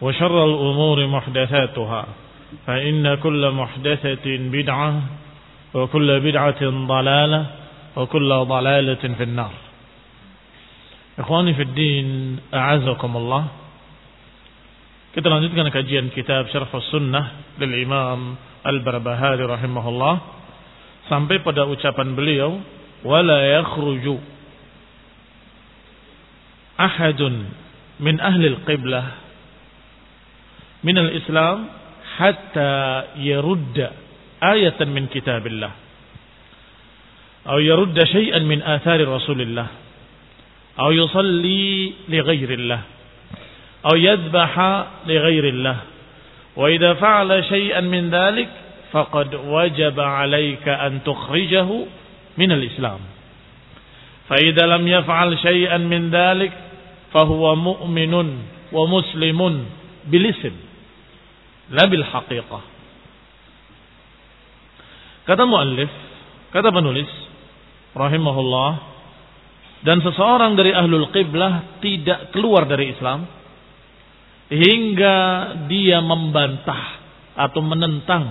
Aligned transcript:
وشر 0.00 0.36
الأمور 0.44 1.06
محدثاتها 1.06 2.04
فإن 2.66 3.14
كل 3.14 3.42
محدثة 3.50 4.26
بدعة 4.26 5.02
وكل 5.74 6.08
بدعة 6.20 6.62
ضلالة 6.62 7.46
وكل 7.96 8.30
ضلالة 8.30 9.02
في 9.18 9.22
النار 9.22 9.52
إخواني 11.18 11.54
في 11.54 11.62
الدين 11.62 12.08
أعزكم 12.54 13.12
الله 13.16 13.44
Kita 15.08 15.24
lanjutkan 15.34 15.66
kajian 15.74 16.14
kitab 16.14 16.46
Syarh 16.52 16.70
Sunnah 16.94 17.58
dari 17.58 17.82
Imam 17.82 18.38
Al-Barbahari 18.62 19.42
rahimahullah 19.42 20.14
sampai 21.10 21.42
pada 21.42 21.66
ucapan 21.66 22.14
beliau 22.14 22.60
wala 23.02 23.40
yakhruju 23.58 24.14
ahadun 26.78 27.50
min 27.98 28.20
ahli 28.22 28.54
al-qiblah 28.54 29.27
min 30.82 30.98
al-islam 30.98 31.66
hatta 32.18 32.70
yarudda 33.18 33.92
ayatan 34.40 34.94
min 34.94 35.10
kitabillah 35.10 35.72
atau 37.46 37.58
yarudda 37.58 38.02
syai'an 38.06 38.46
min 38.46 38.62
athari 38.62 39.02
rasulillah 39.02 39.66
atau 40.78 40.94
yusalli 40.94 41.94
li 42.06 42.18
ghairillah 42.22 42.80
atau 43.82 43.96
yadbaha 43.98 45.02
li 45.06 45.16
ghairillah 45.18 45.76
wa 46.58 46.66
idza 46.70 46.94
fa'ala 46.98 47.42
syai'an 47.46 47.86
min 47.86 48.10
dhalik 48.10 48.50
faqad 48.94 49.34
wajaba 49.34 50.22
'alayka 50.22 50.78
an 50.78 51.02
tukhrijahu 51.02 51.86
min 52.38 52.50
al-islam 52.54 53.02
fa 54.30 54.38
idza 54.38 54.66
lam 54.66 54.86
yaf'al 54.86 55.34
syai'an 55.42 55.82
min 55.86 56.10
dhalik 56.14 56.54
fahuwa 57.10 57.56
mu'minun 57.58 58.28
wa 58.70 58.84
muslimun 58.86 59.66
bil 61.68 61.76
ism 61.76 61.76
la 61.76 61.84
bil 61.86 62.04
haqiqah. 62.04 62.64
Kata 65.28 65.44
muallif 65.44 65.92
kata 66.48 66.72
penulis 66.72 67.08
rahimahullah 67.92 68.70
dan 69.84 70.00
seseorang 70.00 70.56
dari 70.56 70.72
ahlul 70.72 71.12
qiblah 71.12 71.78
tidak 71.84 72.32
keluar 72.32 72.64
dari 72.64 72.96
Islam 72.96 73.28
hingga 74.48 75.16
dia 75.68 76.00
membantah 76.00 77.04
atau 77.36 77.60
menentang 77.60 78.24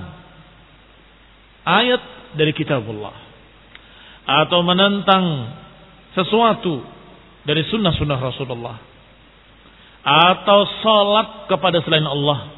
ayat 1.61 2.33
dari 2.33 2.51
kitabullah 2.51 3.13
atau 4.27 4.59
menentang 4.65 5.53
sesuatu 6.17 6.81
dari 7.45 7.63
sunnah-sunnah 7.69 8.19
Rasulullah 8.19 8.77
atau 10.03 10.59
salat 10.81 11.47
kepada 11.47 11.79
selain 11.85 12.03
Allah 12.03 12.56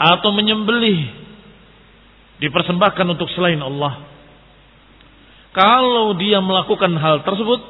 atau 0.00 0.32
menyembelih 0.32 1.12
dipersembahkan 2.40 3.06
untuk 3.12 3.28
selain 3.36 3.60
Allah. 3.60 4.00
Kalau 5.52 6.16
dia 6.16 6.40
melakukan 6.40 6.88
hal 6.96 7.20
tersebut 7.20 7.60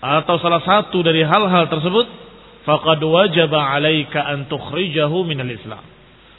atau 0.00 0.34
salah 0.40 0.64
satu 0.64 1.04
dari 1.04 1.20
hal-hal 1.20 1.68
tersebut 1.68 2.06
faqad 2.64 3.00
wajaba 3.04 3.76
'alaika 3.76 4.24
an 4.24 4.48
tukhrijahu 4.48 5.28
minal 5.28 5.50
Islam. 5.50 5.84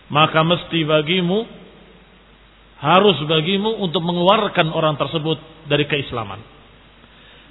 Maka 0.10 0.42
mesti 0.42 0.82
bagimu 0.82 1.46
harus 2.82 3.18
bagimu 3.28 3.78
untuk 3.86 4.02
mengeluarkan 4.02 4.74
orang 4.74 4.98
tersebut 4.98 5.38
dari 5.70 5.86
keislaman. 5.86 6.42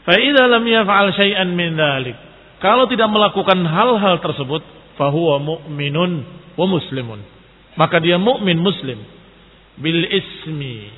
Fa'idha 0.07 0.51
lam 0.51 0.65
yaf'al 0.67 1.15
syai'an 1.15 1.51
min 1.55 1.79
dhalik. 1.79 2.17
Kalau 2.63 2.89
tidak 2.89 3.11
melakukan 3.13 3.59
hal-hal 3.61 4.23
tersebut, 4.23 4.65
fahuwa 4.97 5.37
mu'minun 5.43 6.46
wa 6.57 6.67
muslimun. 6.67 7.21
Maka 7.77 8.01
dia 8.01 8.17
mukmin 8.17 8.57
muslim. 8.57 8.99
Bil 9.77 10.03
ismi. 10.09 10.89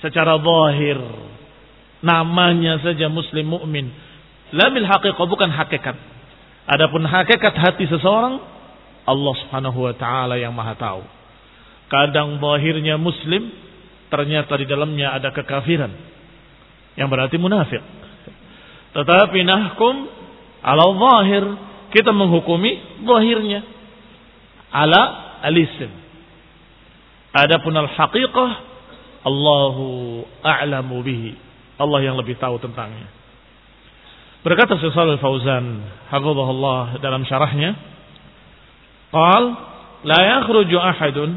Secara 0.00 0.38
zahir. 0.38 0.98
Namanya 2.06 2.78
saja 2.80 3.10
muslim 3.10 3.50
mukmin. 3.50 3.90
La 4.54 4.70
bil 4.70 4.86
haqiqah 4.86 5.26
bukan 5.26 5.50
hakikat. 5.50 5.98
Adapun 6.66 7.02
hakikat 7.06 7.54
hati 7.54 7.86
seseorang, 7.86 8.42
Allah 9.06 9.34
subhanahu 9.46 9.86
wa 9.86 9.94
ta'ala 9.94 10.34
yang 10.38 10.54
maha 10.54 10.74
tahu. 10.74 11.02
Kadang 11.86 12.42
zahirnya 12.42 12.98
muslim, 12.98 13.50
ternyata 14.10 14.58
di 14.58 14.66
dalamnya 14.66 15.14
ada 15.14 15.30
kekafiran 15.30 15.90
yang 16.98 17.06
berarti 17.06 17.38
munafik. 17.38 17.82
Tetapi 18.94 19.38
nahkum 19.46 19.94
ala 20.62 20.84
zahir, 20.90 21.44
kita 21.94 22.10
menghukumi 22.10 23.02
zahirnya 23.06 23.75
ala 24.76 25.02
alisim. 25.40 25.88
Adapun 27.32 27.72
al-haqiqah 27.76 28.50
Allahu 29.24 29.86
a'lamu 30.44 31.00
bihi. 31.00 31.32
Allah 31.80 32.00
yang 32.04 32.16
lebih 32.16 32.36
tahu 32.36 32.60
tentangnya. 32.60 33.08
Berkata 34.46 34.78
Syekh 34.78 34.94
Shalal 34.94 35.18
Fauzan, 35.18 35.82
hafizahullah 36.12 37.02
dalam 37.02 37.26
syarahnya, 37.26 37.74
qal 39.10 39.44
la 40.06 40.20
yakhruju 40.38 40.76
ahadun 40.78 41.34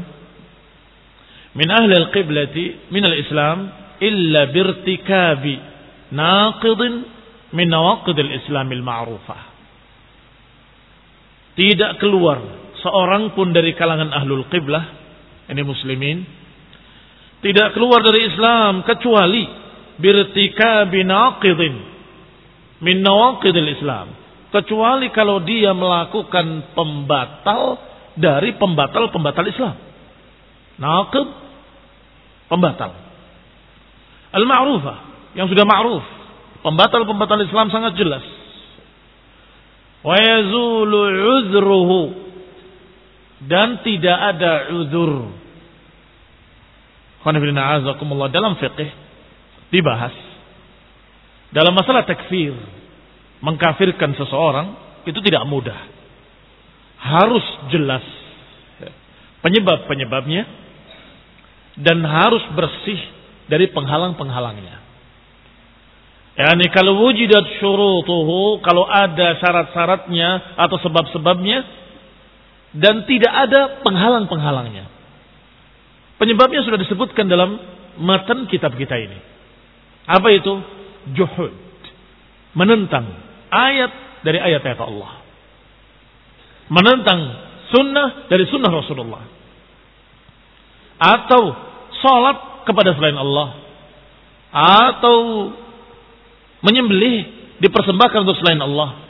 min 1.58 1.68
ahli 1.68 1.94
al-qiblati 1.98 2.94
min 2.94 3.02
al-islam 3.02 3.58
illa 3.98 4.46
birtikabi 4.54 5.58
naqidin 6.14 6.92
min 7.50 7.66
nawaqidil 7.66 8.30
islamil 8.40 8.84
ma'rufah. 8.86 9.42
Tidak 11.58 11.98
keluar 11.98 12.38
seorang 12.80 13.32
pun 13.36 13.52
dari 13.54 13.72
kalangan 13.76 14.12
ahlul 14.12 14.48
qiblah, 14.48 14.84
ini 15.48 15.62
muslimin, 15.64 16.18
tidak 17.40 17.72
keluar 17.72 18.04
dari 18.04 18.28
Islam 18.28 18.84
kecuali 18.84 19.48
birtika 19.96 20.84
binaqidin 20.88 21.74
min 22.84 23.00
nawaqidil 23.00 23.70
Islam. 23.76 24.16
Kecuali 24.50 25.14
kalau 25.14 25.40
dia 25.46 25.70
melakukan 25.70 26.74
pembatal 26.74 27.78
dari 28.18 28.58
pembatal-pembatal 28.58 29.46
Islam. 29.46 29.76
Naqid, 30.80 31.28
pembatal. 32.50 32.90
Al-ma'rufah, 34.34 34.98
yang 35.38 35.46
sudah 35.46 35.62
ma'ruf. 35.62 36.02
Pembatal-pembatal 36.66 37.40
Islam 37.46 37.70
sangat 37.70 37.94
jelas. 37.96 38.24
Wa 40.00 40.16
yazulu 40.16 40.98
uzruhu 41.08 42.00
dan 43.46 43.80
tidak 43.84 44.18
ada 44.36 44.72
uzur. 44.76 45.32
Dalam 48.32 48.56
fiqh 48.56 48.90
dibahas 49.70 50.30
dalam 51.50 51.74
masalah 51.74 52.06
takfir 52.06 52.54
mengkafirkan 53.42 54.14
seseorang 54.14 54.74
itu 55.02 55.18
tidak 55.18 55.42
mudah. 55.50 55.78
Harus 57.00 57.42
jelas 57.74 58.04
penyebab-penyebabnya 59.42 60.46
dan 61.80 62.04
harus 62.06 62.44
bersih 62.54 63.00
dari 63.50 63.66
penghalang-penghalangnya. 63.72 64.78
Yani 66.38 66.70
kalau 66.70 67.02
wujidat 67.02 67.58
syurutuhu, 67.58 68.62
kalau 68.62 68.86
ada 68.86 69.36
syarat-syaratnya 69.42 70.54
atau 70.54 70.78
sebab-sebabnya 70.78 71.79
dan 72.76 73.02
tidak 73.06 73.32
ada 73.32 73.82
penghalang-penghalangnya. 73.82 74.86
Penyebabnya 76.22 76.62
sudah 76.62 76.78
disebutkan 76.78 77.26
dalam 77.26 77.58
matan 77.98 78.46
kitab 78.46 78.76
kita 78.78 78.94
ini. 78.94 79.18
Apa 80.06 80.28
itu? 80.30 80.52
Juhud. 81.16 81.54
Menentang 82.54 83.08
ayat 83.50 84.22
dari 84.22 84.38
ayat-ayat 84.38 84.80
Allah. 84.84 85.24
Menentang 86.70 87.20
sunnah 87.74 88.30
dari 88.30 88.46
sunnah 88.46 88.70
Rasulullah. 88.70 89.24
Atau 91.00 91.42
sholat 91.98 92.68
kepada 92.68 92.94
selain 92.94 93.18
Allah. 93.18 93.48
Atau 94.54 95.16
menyembelih 96.60 97.18
dipersembahkan 97.58 98.18
untuk 98.28 98.38
selain 98.38 98.60
Allah 98.60 99.09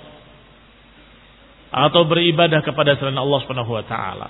atau 1.70 2.02
beribadah 2.06 2.66
kepada 2.66 2.98
selain 2.98 3.18
Allah 3.18 3.40
Subhanahu 3.46 3.72
wa 3.72 3.84
taala. 3.86 4.28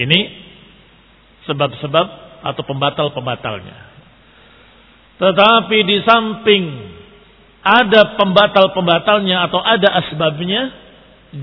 Ini 0.00 0.20
sebab-sebab 1.44 2.06
atau 2.44 2.62
pembatal-pembatalnya. 2.64 3.78
Tetapi 5.20 5.78
di 5.86 5.96
samping 6.02 6.64
ada 7.64 8.18
pembatal-pembatalnya 8.18 9.48
atau 9.48 9.60
ada 9.62 9.88
asbabnya 10.04 10.74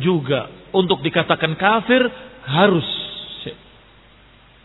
juga 0.02 0.52
untuk 0.76 1.02
dikatakan 1.02 1.56
kafir 1.56 2.02
harus 2.46 2.86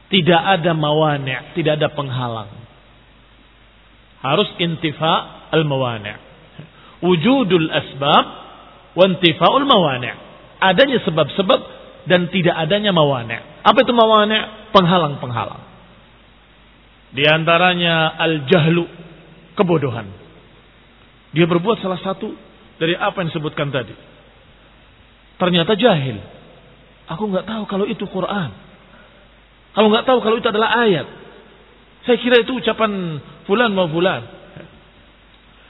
tidak 0.06 0.38
ada 0.38 0.70
mawani', 0.70 1.58
tidak 1.58 1.82
ada 1.82 1.88
penghalang. 1.90 2.50
Harus 4.22 4.46
intifa 4.62 5.46
al-mawani'. 5.50 6.14
Wujudul 7.02 7.68
asbab 7.70 8.45
wa 8.96 9.04
intifa'ul 9.04 9.68
mawani'. 9.68 10.24
Adanya 10.56 11.04
sebab-sebab 11.04 11.60
dan 12.08 12.32
tidak 12.32 12.56
adanya 12.56 12.96
mawani'. 12.96 13.60
Apa 13.60 13.78
itu 13.84 13.92
mawani'? 13.92 14.72
Penghalang-penghalang. 14.72 15.62
Di 17.12 17.24
antaranya 17.28 18.16
al-jahlu, 18.16 18.88
kebodohan. 19.56 20.08
Dia 21.36 21.44
berbuat 21.44 21.84
salah 21.84 22.00
satu 22.00 22.32
dari 22.80 22.96
apa 22.96 23.20
yang 23.20 23.28
disebutkan 23.28 23.68
tadi. 23.68 23.92
Ternyata 25.36 25.76
jahil. 25.76 26.16
Aku 27.12 27.28
nggak 27.28 27.44
tahu 27.44 27.62
kalau 27.68 27.84
itu 27.84 28.04
Quran. 28.08 28.50
Kalau 29.76 29.88
nggak 29.92 30.08
tahu 30.08 30.18
kalau 30.24 30.36
itu 30.40 30.48
adalah 30.48 30.80
ayat. 30.80 31.06
Saya 32.08 32.16
kira 32.22 32.40
itu 32.40 32.56
ucapan 32.56 33.20
fulan 33.44 33.70
mau 33.76 33.90
fulan. 33.92 34.24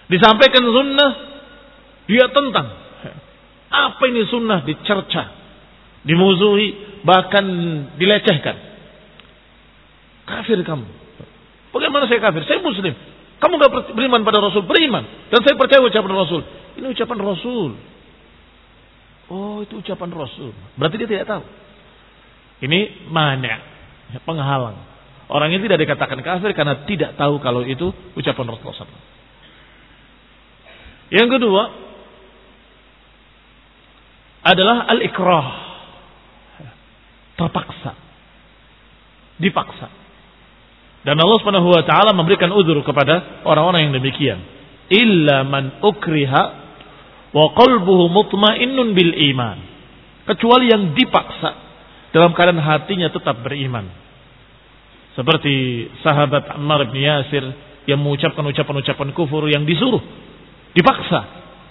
Disampaikan 0.07 0.63
sunnah, 0.63 1.13
dia 2.07 2.31
tentang. 2.31 2.86
Apa 3.67 4.03
ini 4.09 4.27
sunnah 4.31 4.63
dicerca, 4.63 5.23
dimusuhi, 6.07 7.01
bahkan 7.03 7.45
dilecehkan. 7.99 8.57
Kafir 10.27 10.59
kamu. 10.63 10.87
Bagaimana 11.71 12.11
saya 12.11 12.19
kafir? 12.23 12.43
Saya 12.47 12.63
muslim. 12.63 12.95
Kamu 13.37 13.53
gak 13.61 13.93
beriman 13.93 14.25
pada 14.25 14.41
Rasul? 14.41 14.65
Beriman. 14.65 15.05
Dan 15.29 15.45
saya 15.45 15.55
percaya 15.61 15.85
ucapan 15.85 16.13
Rasul. 16.17 16.43
Ini 16.81 16.87
ucapan 16.89 17.19
Rasul. 17.21 17.71
Oh 19.27 19.61
itu 19.61 19.83
ucapan 19.83 20.11
Rasul. 20.15 20.55
Berarti 20.79 20.97
dia 21.03 21.09
tidak 21.11 21.27
tahu. 21.29 21.45
Ini 22.65 23.11
mana? 23.13 23.61
Penghalang. 24.23 24.79
Orang 25.27 25.51
ini 25.51 25.67
tidak 25.67 25.83
dikatakan 25.83 26.23
kafir 26.23 26.55
karena 26.55 26.87
tidak 26.87 27.19
tahu 27.19 27.43
kalau 27.43 27.67
itu 27.67 27.91
ucapan 28.15 28.47
SAW. 28.47 28.87
Yang 31.11 31.29
kedua 31.39 31.63
adalah 34.47 34.87
al-ikrah. 34.87 35.47
Terpaksa. 37.35 37.93
Dipaksa. 39.43 39.89
Dan 41.07 41.19
Allah 41.23 41.39
Subhanahu 41.39 41.71
wa 41.71 41.83
taala 41.87 42.11
memberikan 42.15 42.51
udzur 42.51 42.83
kepada 42.83 43.43
orang-orang 43.47 43.91
yang 43.91 43.95
demikian. 43.95 44.39
Illa 44.91 45.43
man 45.47 45.83
ukriha 45.83 46.43
wa 47.31 47.47
qalbuhu 47.55 48.11
mutmainnun 48.11 48.95
bil 48.95 49.13
iman. 49.35 49.59
Kecuali 50.27 50.71
yang 50.71 50.95
dipaksa 50.99 51.51
dalam 52.11 52.35
keadaan 52.35 52.59
hatinya 52.59 53.13
tetap 53.13 53.39
beriman. 53.45 53.87
Seperti 55.15 55.87
sahabat 56.01 56.57
Ammar 56.57 56.89
bin 56.89 57.05
Yasir 57.05 57.45
yang 57.87 58.03
mengucapkan 58.03 58.43
ucapan-ucapan 58.43 59.15
kufur 59.15 59.47
yang 59.47 59.63
disuruh, 59.63 60.03
dipaksa 60.75 61.21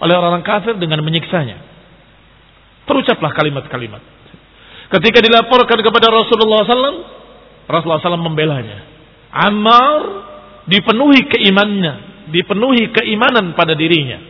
oleh 0.00 0.14
orang-orang 0.16 0.46
kafir 0.46 0.74
dengan 0.80 1.02
menyiksanya. 1.04 1.60
Terucaplah 2.86 3.34
kalimat-kalimat. 3.34 4.02
Ketika 4.86 5.18
dilaporkan 5.18 5.82
kepada 5.82 6.06
Rasulullah 6.08 6.62
SAW, 6.62 7.02
Rasulullah 7.66 8.02
SAW 8.02 8.22
membelanya. 8.22 8.86
Ammar 9.34 10.00
dipenuhi 10.70 11.26
keimanannya, 11.26 11.94
dipenuhi 12.30 12.94
keimanan 12.94 13.58
pada 13.58 13.74
dirinya. 13.74 14.22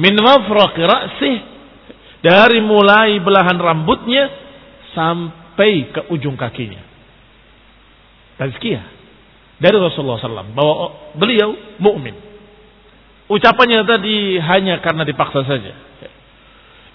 Min 0.00 0.16
mafraq 0.16 0.76
ra'sih 0.76 1.36
dari 2.24 2.64
mulai 2.64 3.20
belahan 3.20 3.60
rambutnya 3.60 4.28
sampai 4.96 5.92
ke 5.92 6.00
ujung 6.12 6.36
kakinya 6.36 6.96
tazkiyah 8.36 8.84
dari 9.56 9.76
Rasulullah 9.80 10.20
SAW 10.20 10.52
bahwa 10.52 10.76
beliau 11.16 11.56
mukmin. 11.80 12.12
Ucapannya 13.26 13.82
tadi 13.88 14.38
hanya 14.38 14.78
karena 14.84 15.02
dipaksa 15.02 15.42
saja. 15.48 15.72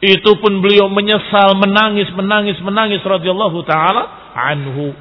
Itu 0.02 0.42
pun 0.42 0.66
beliau 0.66 0.90
menyesal, 0.90 1.54
menangis, 1.62 2.10
menangis, 2.18 2.58
menangis 2.66 3.06
radhiyallahu 3.06 3.62
taala 3.70 4.34
anhu. 4.34 4.98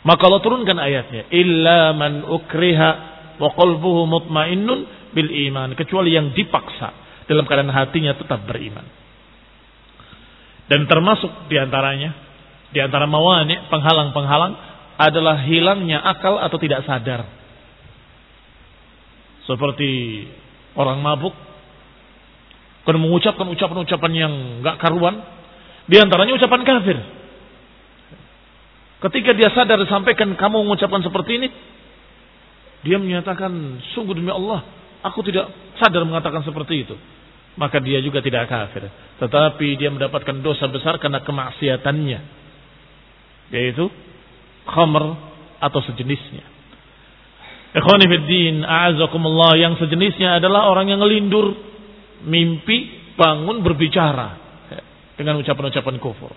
Maka 0.00 0.22
Allah 0.24 0.40
turunkan 0.40 0.80
ayatnya, 0.80 1.28
illa 1.28 1.92
man 1.92 2.24
ukriha 2.24 2.90
wa 3.36 3.52
qalbuhu 3.52 4.08
mutmainnun 4.08 5.12
bil 5.12 5.30
iman, 5.52 5.76
kecuali 5.76 6.16
yang 6.16 6.32
dipaksa 6.32 6.88
dalam 7.28 7.44
keadaan 7.44 7.68
hatinya 7.68 8.16
tetap 8.16 8.48
beriman. 8.48 8.88
Dan 10.72 10.88
termasuk 10.88 11.48
di 11.52 11.60
antaranya, 11.60 12.16
di 12.72 12.80
antara 12.80 13.04
mawani 13.04 13.68
penghalang-penghalang 13.68 14.54
adalah 14.96 15.44
hilangnya 15.44 16.00
akal 16.00 16.40
atau 16.40 16.56
tidak 16.56 16.84
sadar. 16.88 17.28
Seperti 19.44 20.24
orang 20.76 21.00
mabuk 21.00 21.32
karena 22.88 23.04
mengucapkan 23.04 23.44
ucapan-ucapan 23.44 24.12
yang 24.16 24.32
nggak 24.64 24.80
karuan, 24.80 25.20
di 25.84 26.00
antaranya 26.00 26.40
ucapan 26.40 26.64
kafir. 26.64 26.96
Ketika 29.04 29.36
dia 29.36 29.52
sadar 29.52 29.76
disampaikan 29.76 30.32
kamu 30.32 30.64
mengucapkan 30.64 31.04
seperti 31.04 31.36
ini, 31.36 31.48
dia 32.88 32.96
menyatakan 32.96 33.52
sungguh 33.92 34.16
demi 34.16 34.32
Allah, 34.32 34.64
aku 35.04 35.20
tidak 35.20 35.52
sadar 35.76 36.00
mengatakan 36.08 36.40
seperti 36.48 36.88
itu. 36.88 36.96
Maka 37.60 37.76
dia 37.76 38.00
juga 38.00 38.24
tidak 38.24 38.48
kafir. 38.48 38.88
Tetapi 39.20 39.68
dia 39.76 39.92
mendapatkan 39.92 40.40
dosa 40.40 40.64
besar 40.72 40.96
karena 40.96 41.20
kemaksiatannya. 41.20 42.20
Yaitu 43.52 43.84
khamr 44.64 45.04
atau 45.60 45.80
sejenisnya. 45.84 46.46
Ikhwani 47.76 48.06
fiddin, 48.08 48.64
a'azakumullah 48.64 49.60
yang 49.60 49.76
sejenisnya 49.76 50.40
adalah 50.40 50.72
orang 50.72 50.88
yang 50.88 51.04
ngelindur, 51.04 51.67
mimpi, 52.24 53.12
bangun, 53.18 53.62
berbicara. 53.62 54.48
dengan 55.18 55.34
ucapan-ucapan 55.42 55.98
kufur. 55.98 56.30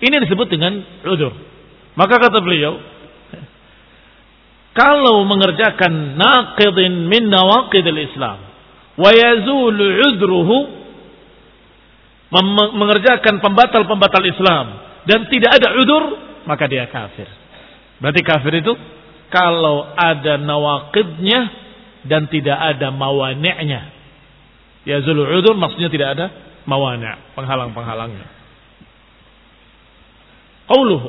Ini 0.00 0.16
disebut 0.24 0.48
dengan 0.48 0.80
udur. 1.04 1.28
Maka 1.92 2.16
kata 2.16 2.40
beliau, 2.40 2.80
kalau 4.72 5.26
mengerjakan 5.28 6.16
naqidin 6.16 7.04
min 7.04 7.28
nawaqidil 7.28 8.00
Islam 8.00 8.38
wa 8.96 9.10
yazulu 9.12 9.84
udruhu 10.08 10.58
mengerjakan 12.78 13.44
pembatal-pembatal 13.44 14.24
Islam 14.24 14.66
dan 15.04 15.26
tidak 15.28 15.58
ada 15.58 15.68
udur 15.82 16.02
maka 16.46 16.64
dia 16.70 16.86
kafir. 16.86 17.26
Berarti 17.98 18.22
kafir 18.22 18.62
itu 18.62 18.72
kalau 19.28 19.90
ada 19.98 20.38
nawaqidnya 20.38 21.40
dan 22.06 22.30
tidak 22.30 22.56
ada 22.56 22.94
mawani'nya. 24.88 25.04
Yazulu 25.04 25.22
udur 25.28 25.54
maksudnya 25.60 25.92
tidak 25.92 26.08
ada 26.16 26.26
mawani' 26.64 27.36
penghalang-penghalangnya. 27.36 28.26
Qauluhu 30.68 31.08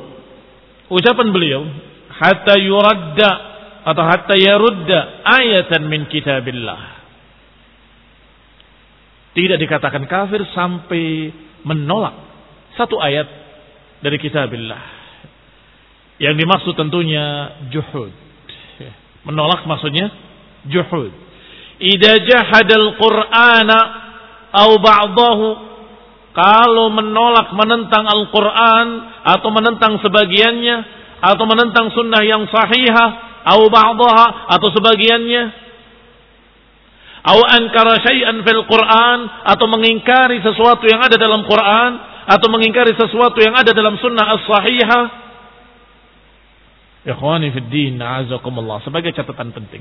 ucapan 0.92 1.28
beliau 1.32 1.64
hatta 2.12 2.56
yuradda 2.60 3.30
atau 3.84 4.04
hatta 4.04 4.36
yarudda 4.36 5.24
ayatan 5.24 5.88
min 5.88 6.04
kitabillah. 6.08 7.00
Tidak 9.30 9.56
dikatakan 9.56 10.04
kafir 10.10 10.42
sampai 10.52 11.30
menolak 11.62 12.16
satu 12.74 12.98
ayat 12.98 13.28
dari 14.02 14.18
kitabillah. 14.18 15.00
Yang 16.20 16.34
dimaksud 16.44 16.74
tentunya 16.76 17.56
juhud. 17.72 18.12
Menolak 19.24 19.64
maksudnya 19.64 20.12
juhud. 20.68 21.29
Idza 21.80 22.12
jahadal 22.28 23.00
Qur'ana 23.00 23.78
au 24.52 24.76
ba'dahu 24.76 25.48
kalau 26.36 26.92
menolak 26.92 27.50
menentang 27.56 28.06
Al-Quran 28.06 28.86
atau 29.24 29.48
menentang 29.50 29.98
sebagiannya 29.98 30.76
atau 31.20 31.44
menentang 31.48 31.90
sunnah 31.90 32.22
yang 32.22 32.46
sahihah 32.46 33.42
atau 33.48 33.66
ba'daha 33.72 34.52
atau 34.52 34.68
sebagiannya 34.76 35.44
atau 37.20 37.42
ankara 37.44 38.00
syai'an 38.00 38.40
fil 38.44 38.64
Quran 38.64 39.18
atau 39.44 39.66
mengingkari 39.68 40.40
sesuatu 40.40 40.84
yang 40.88 41.04
ada 41.04 41.16
dalam 41.20 41.44
Quran 41.44 41.90
atau 42.28 42.48
mengingkari 42.48 42.96
sesuatu 42.96 43.36
yang 43.40 43.56
ada 43.56 43.72
dalam 43.72 43.96
sunnah 44.00 44.36
as-sahihah 44.36 45.04
Ikhwani 47.00 47.48
fid 47.56 47.72
din, 47.72 47.96
azakumullah. 47.96 48.84
Sebagai 48.84 49.16
catatan 49.16 49.56
penting. 49.56 49.80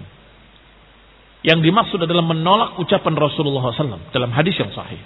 Yang 1.39 1.71
dimaksud 1.71 1.99
adalah 2.03 2.25
menolak 2.25 2.75
ucapan 2.83 3.15
Rasulullah 3.15 3.71
SAW 3.71 4.11
dalam 4.11 4.31
hadis 4.35 4.59
yang 4.59 4.75
sahih. 4.75 4.99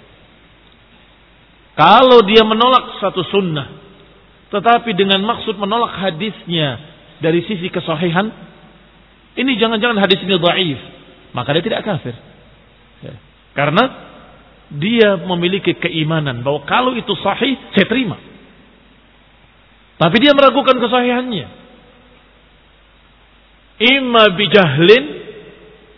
Kalau 1.78 2.22
dia 2.26 2.42
menolak 2.42 2.98
satu 2.98 3.22
sunnah, 3.30 3.70
tetapi 4.50 4.94
dengan 4.98 5.22
maksud 5.22 5.58
menolak 5.58 5.94
hadisnya 5.94 6.78
dari 7.22 7.42
sisi 7.46 7.70
kesahihan, 7.70 8.30
ini 9.34 9.58
jangan-jangan 9.58 9.98
hadis 9.98 10.22
ini 10.22 10.38
dhaif, 10.38 10.80
maka 11.34 11.54
dia 11.54 11.62
tidak 11.66 11.82
kafir. 11.86 12.14
Ya. 13.02 13.14
Karena 13.54 13.84
dia 14.74 15.18
memiliki 15.22 15.74
keimanan 15.78 16.42
bahwa 16.42 16.66
kalau 16.66 16.94
itu 16.98 17.14
sahih, 17.22 17.58
saya 17.74 17.86
terima. 17.86 18.18
Tapi 19.98 20.16
dia 20.18 20.34
meragukan 20.34 20.74
kesahihannya. 20.78 21.46
Imma 23.78 24.24
bijahlin 24.34 25.23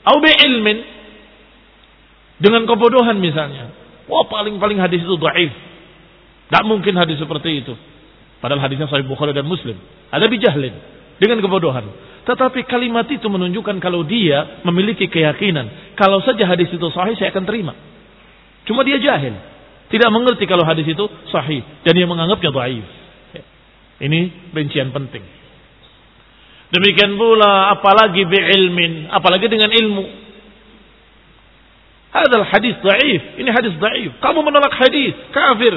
atau 0.07 0.23
ilmin 0.23 0.79
dengan 2.39 2.63
kebodohan 2.63 3.19
misalnya. 3.19 3.75
Wah 4.07 4.23
paling-paling 4.31 4.79
hadis 4.79 5.03
itu 5.03 5.17
dhaif. 5.19 5.53
Tidak 6.47 6.63
mungkin 6.63 6.95
hadis 6.95 7.19
seperti 7.19 7.67
itu. 7.67 7.75
Padahal 8.39 8.63
hadisnya 8.63 8.87
sahih 8.87 9.03
Bukhari 9.03 9.35
dan 9.35 9.51
Muslim. 9.51 9.75
Ada 10.15 10.31
bijahlin 10.31 10.75
dengan 11.19 11.43
kebodohan. 11.43 11.91
Tetapi 12.23 12.67
kalimat 12.71 13.07
itu 13.11 13.27
menunjukkan 13.27 13.83
kalau 13.83 14.07
dia 14.07 14.63
memiliki 14.63 15.11
keyakinan, 15.11 15.99
kalau 15.99 16.23
saja 16.23 16.47
hadis 16.47 16.71
itu 16.71 16.87
sahih 16.95 17.19
saya 17.19 17.35
akan 17.35 17.45
terima. 17.47 17.75
Cuma 18.67 18.83
dia 18.83 18.99
jahil, 18.99 19.35
tidak 19.91 20.11
mengerti 20.11 20.47
kalau 20.47 20.67
hadis 20.67 20.87
itu 20.87 21.07
sahih 21.31 21.63
dan 21.87 21.93
dia 21.95 22.07
menganggapnya 22.07 22.51
dhaif. 22.51 22.87
Ini 23.97 24.53
rincian 24.53 24.91
penting. 24.91 25.23
Demikian 26.67 27.15
pula 27.15 27.71
apalagi 27.79 28.27
bi'ilmin, 28.27 29.07
apalagi 29.11 29.47
dengan 29.47 29.71
ilmu. 29.71 30.05
Hadal 32.11 32.47
hadis 32.49 32.75
dhaif, 32.83 33.23
ini 33.39 33.51
hadis 33.53 33.77
dhaif. 33.79 34.19
Kamu 34.19 34.41
menolak 34.43 34.75
hadis, 34.75 35.15
kafir. 35.31 35.75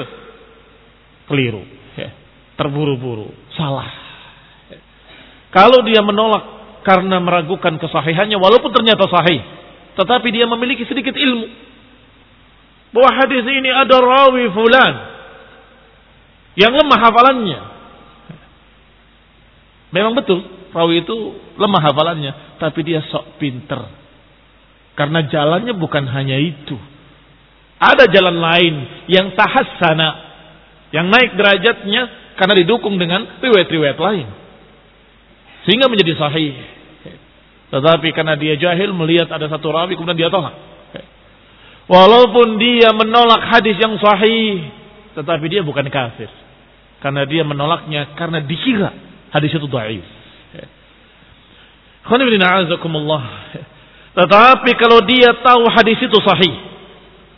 Keliru. 1.30 1.62
Terburu-buru, 2.60 3.32
salah. 3.56 3.88
Kalau 5.48 5.80
dia 5.80 6.04
menolak 6.04 6.44
karena 6.84 7.16
meragukan 7.16 7.80
kesahihannya 7.80 8.36
walaupun 8.36 8.68
ternyata 8.68 9.08
sahih, 9.08 9.40
tetapi 9.96 10.28
dia 10.28 10.44
memiliki 10.44 10.84
sedikit 10.84 11.16
ilmu 11.16 11.48
bahwa 12.92 13.10
hadis 13.16 13.48
ini 13.48 13.70
ada 13.72 13.96
rawi 13.96 14.52
fulan 14.52 14.94
yang 16.60 16.76
lemah 16.76 17.00
hafalannya. 17.00 17.60
Memang 19.96 20.12
betul, 20.20 20.44
rawi 20.70 21.02
itu 21.02 21.16
lemah 21.58 21.82
hafalannya, 21.90 22.32
tapi 22.62 22.80
dia 22.86 23.02
sok 23.10 23.38
pinter. 23.42 23.86
Karena 24.94 25.24
jalannya 25.26 25.74
bukan 25.76 26.04
hanya 26.10 26.36
itu. 26.36 26.76
Ada 27.80 28.12
jalan 28.12 28.36
lain 28.36 28.74
yang 29.08 29.32
tahassana, 29.32 30.10
yang 30.92 31.08
naik 31.08 31.32
derajatnya 31.38 32.34
karena 32.36 32.54
didukung 32.60 33.00
dengan 33.00 33.40
riwayat-riwayat 33.40 33.96
lain. 33.96 34.26
Sehingga 35.64 35.88
menjadi 35.88 36.16
sahih. 36.16 36.52
Tetapi 37.70 38.10
karena 38.10 38.34
dia 38.34 38.58
jahil 38.58 38.90
melihat 38.90 39.30
ada 39.30 39.46
satu 39.46 39.70
rawi 39.70 39.94
kemudian 39.94 40.26
dia 40.26 40.32
tolak. 40.32 40.52
Walaupun 41.90 42.58
dia 42.58 42.94
menolak 42.94 43.50
hadis 43.50 43.74
yang 43.78 43.98
sahih, 43.98 44.62
tetapi 45.18 45.46
dia 45.50 45.66
bukan 45.66 45.86
kafir. 45.90 46.30
Karena 47.00 47.24
dia 47.26 47.42
menolaknya 47.42 48.14
karena 48.14 48.44
dikira 48.44 48.92
hadis 49.32 49.50
itu 49.50 49.66
dhaif. 49.66 50.19
Tetapi 54.10 54.70
kalau 54.74 55.04
dia 55.06 55.36
tahu 55.40 55.62
hadis 55.70 55.98
itu 56.00 56.18
sahih, 56.24 56.54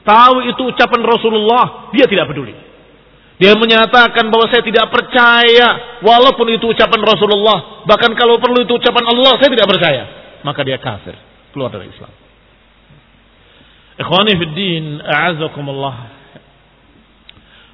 tahu 0.06 0.36
itu 0.48 0.62
ucapan 0.72 1.00
Rasulullah, 1.04 1.92
dia 1.92 2.06
tidak 2.08 2.32
peduli. 2.32 2.54
Dia 3.42 3.58
menyatakan 3.58 4.30
bahwa 4.30 4.46
saya 4.46 4.62
tidak 4.62 4.86
percaya 4.86 5.98
walaupun 5.98 6.46
itu 6.54 6.62
ucapan 6.70 7.00
Rasulullah. 7.02 7.82
Bahkan 7.90 8.14
kalau 8.14 8.38
perlu 8.38 8.62
itu 8.62 8.78
ucapan 8.78 9.02
Allah, 9.02 9.34
saya 9.42 9.50
tidak 9.50 9.66
percaya. 9.66 10.02
Maka 10.46 10.60
dia 10.62 10.78
kafir, 10.78 11.18
keluar 11.50 11.74
dari 11.74 11.90
Islam. 11.90 12.12
Ikhwani 13.98 14.32
fi 14.38 14.44
din, 14.54 14.84
a'azakumullah. 15.02 15.96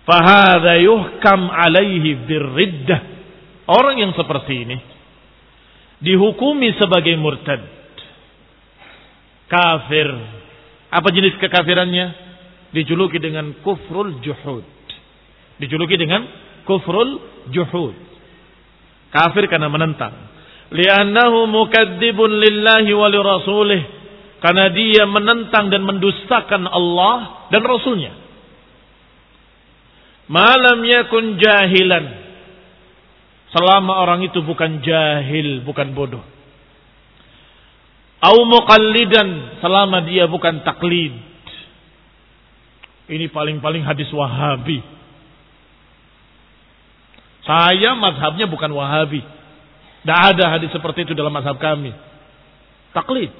Fahada 0.09 0.81
yuhkam 0.81 1.53
alaihi 1.53 2.17
birriddah. 2.17 3.01
Orang 3.69 4.01
yang 4.01 4.17
seperti 4.17 4.65
ini 4.65 4.77
dihukumi 6.03 6.75
sebagai 6.79 7.15
murtad. 7.19 7.63
Kafir. 9.49 10.09
Apa 10.93 11.09
jenis 11.13 11.37
kekafirannya? 11.41 12.29
Dijuluki 12.69 13.17
dengan 13.17 13.57
kufrul 13.65 14.21
juhud 14.21 14.61
Dijuluki 15.57 15.97
dengan 15.97 16.23
kufrul 16.69 17.19
juhud. 17.51 17.97
Kafir 19.09 19.49
karena 19.49 19.73
menentang. 19.73 20.13
Li'annahu 20.69 21.49
mukadzibun 21.49 22.29
lillahi 22.29 22.93
wa 22.93 23.09
li 23.09 23.19
rasulih. 23.19 23.83
Karena 24.39 24.71
dia 24.71 25.03
menentang 25.09 25.67
dan 25.73 25.83
mendustakan 25.83 26.63
Allah 26.71 27.49
dan 27.51 27.67
Rasulnya. 27.67 28.15
Malam 30.31 30.79
yakun 30.87 31.41
jahilan. 31.43 32.28
Selama 33.49 34.05
orang 34.05 34.25
itu 34.29 34.45
bukan 34.45 34.85
jahil, 34.85 35.65
bukan 35.65 35.97
bodoh. 35.97 36.25
Au 38.19 38.39
muqallidan 38.45 39.61
selama 39.63 40.05
dia 40.05 40.29
bukan 40.29 40.61
taklid. 40.67 41.15
Ini 43.09 43.31
paling-paling 43.33 43.87
hadis 43.89 44.11
Wahabi 44.13 44.99
saya 47.49 47.97
mazhabnya 47.97 48.45
bukan 48.45 48.69
Wahabi. 48.77 49.25
Tidak 50.05 50.19
ada 50.37 50.45
hadis 50.53 50.69
seperti 50.69 51.09
itu 51.09 51.17
dalam 51.17 51.33
mazhab 51.33 51.57
kami. 51.57 51.97
Taklid. 52.93 53.33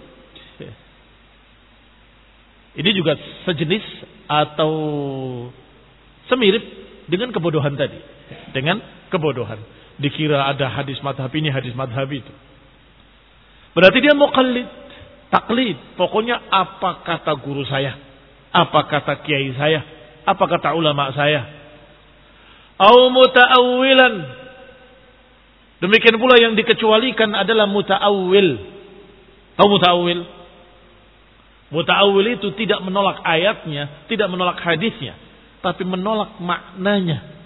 Ini 2.73 2.91
juga 2.97 3.21
sejenis 3.45 3.85
atau 4.25 4.73
semirip 6.33 6.65
dengan 7.05 7.37
kebodohan 7.37 7.77
tadi. 7.77 8.01
Dengan 8.57 8.81
kebodohan. 9.13 9.61
Dikira 9.99 10.47
ada 10.47 10.71
hadis 10.71 11.03
madhab 11.03 11.31
ini, 11.35 11.51
hadis 11.51 11.75
madhab 11.75 12.07
itu. 12.11 12.31
Berarti 13.75 13.99
dia 13.99 14.15
muqallid. 14.15 14.67
Taklid. 15.29 15.77
Pokoknya 15.99 16.39
apa 16.51 17.03
kata 17.03 17.35
guru 17.39 17.67
saya. 17.67 17.99
Apa 18.55 18.87
kata 18.87 19.23
kiai 19.27 19.53
saya. 19.59 19.83
Apa 20.25 20.45
kata 20.47 20.75
ulama 20.75 21.11
saya. 21.13 21.47
Au 22.79 23.11
muta'awwilan. 23.11 24.15
Demikian 25.79 26.19
pula 26.19 26.39
yang 26.43 26.59
dikecualikan 26.59 27.35
adalah 27.35 27.67
muta'awwil. 27.71 28.49
Tahu 29.59 29.67
muta'awwil? 29.67 30.21
Muta'awwil 31.69 32.41
itu 32.41 32.49
tidak 32.57 32.81
menolak 32.81 33.21
ayatnya, 33.23 34.09
tidak 34.09 34.27
menolak 34.33 34.57
hadisnya, 34.65 35.15
tapi 35.61 35.85
menolak 35.85 36.41
maknanya. 36.41 37.38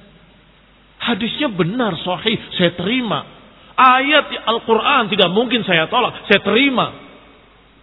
Hadisnya 1.03 1.51
benar, 1.51 1.99
sahih, 1.99 2.39
saya 2.55 2.79
terima. 2.79 3.27
Ayat 3.75 4.47
Al-Quran 4.47 5.11
tidak 5.11 5.35
mungkin 5.35 5.67
saya 5.67 5.91
tolak, 5.91 6.31
saya 6.31 6.39
terima. 6.47 6.95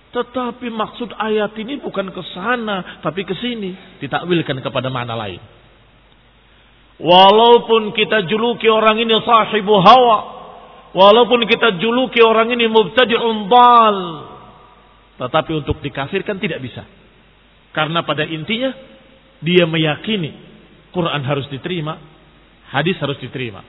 Tetapi 0.10 0.72
maksud 0.72 1.14
ayat 1.20 1.52
ini 1.60 1.84
bukan 1.84 2.16
ke 2.16 2.22
sana, 2.32 3.04
tapi 3.04 3.28
ke 3.28 3.36
sini. 3.36 4.00
Ditakwilkan 4.00 4.64
kepada 4.64 4.88
makna 4.88 5.20
lain. 5.20 5.42
Walaupun 7.00 7.92
kita 7.96 8.24
juluki 8.28 8.72
orang 8.72 9.04
ini 9.04 9.14
sahibu 9.24 9.76
hawa. 9.84 10.18
Walaupun 10.96 11.46
kita 11.46 11.78
juluki 11.78 12.24
orang 12.24 12.56
ini 12.56 12.72
mubtadi'un 12.72 13.52
dal. 13.52 14.00
Tetapi 15.20 15.52
untuk 15.60 15.84
dikafirkan 15.84 16.40
tidak 16.40 16.64
bisa. 16.64 16.88
Karena 17.76 18.02
pada 18.02 18.24
intinya 18.26 18.74
dia 19.44 19.68
meyakini 19.70 20.32
Quran 20.90 21.22
harus 21.22 21.46
diterima, 21.54 22.02
hadis 22.70 22.98
harus 23.02 23.18
diterima. 23.22 23.66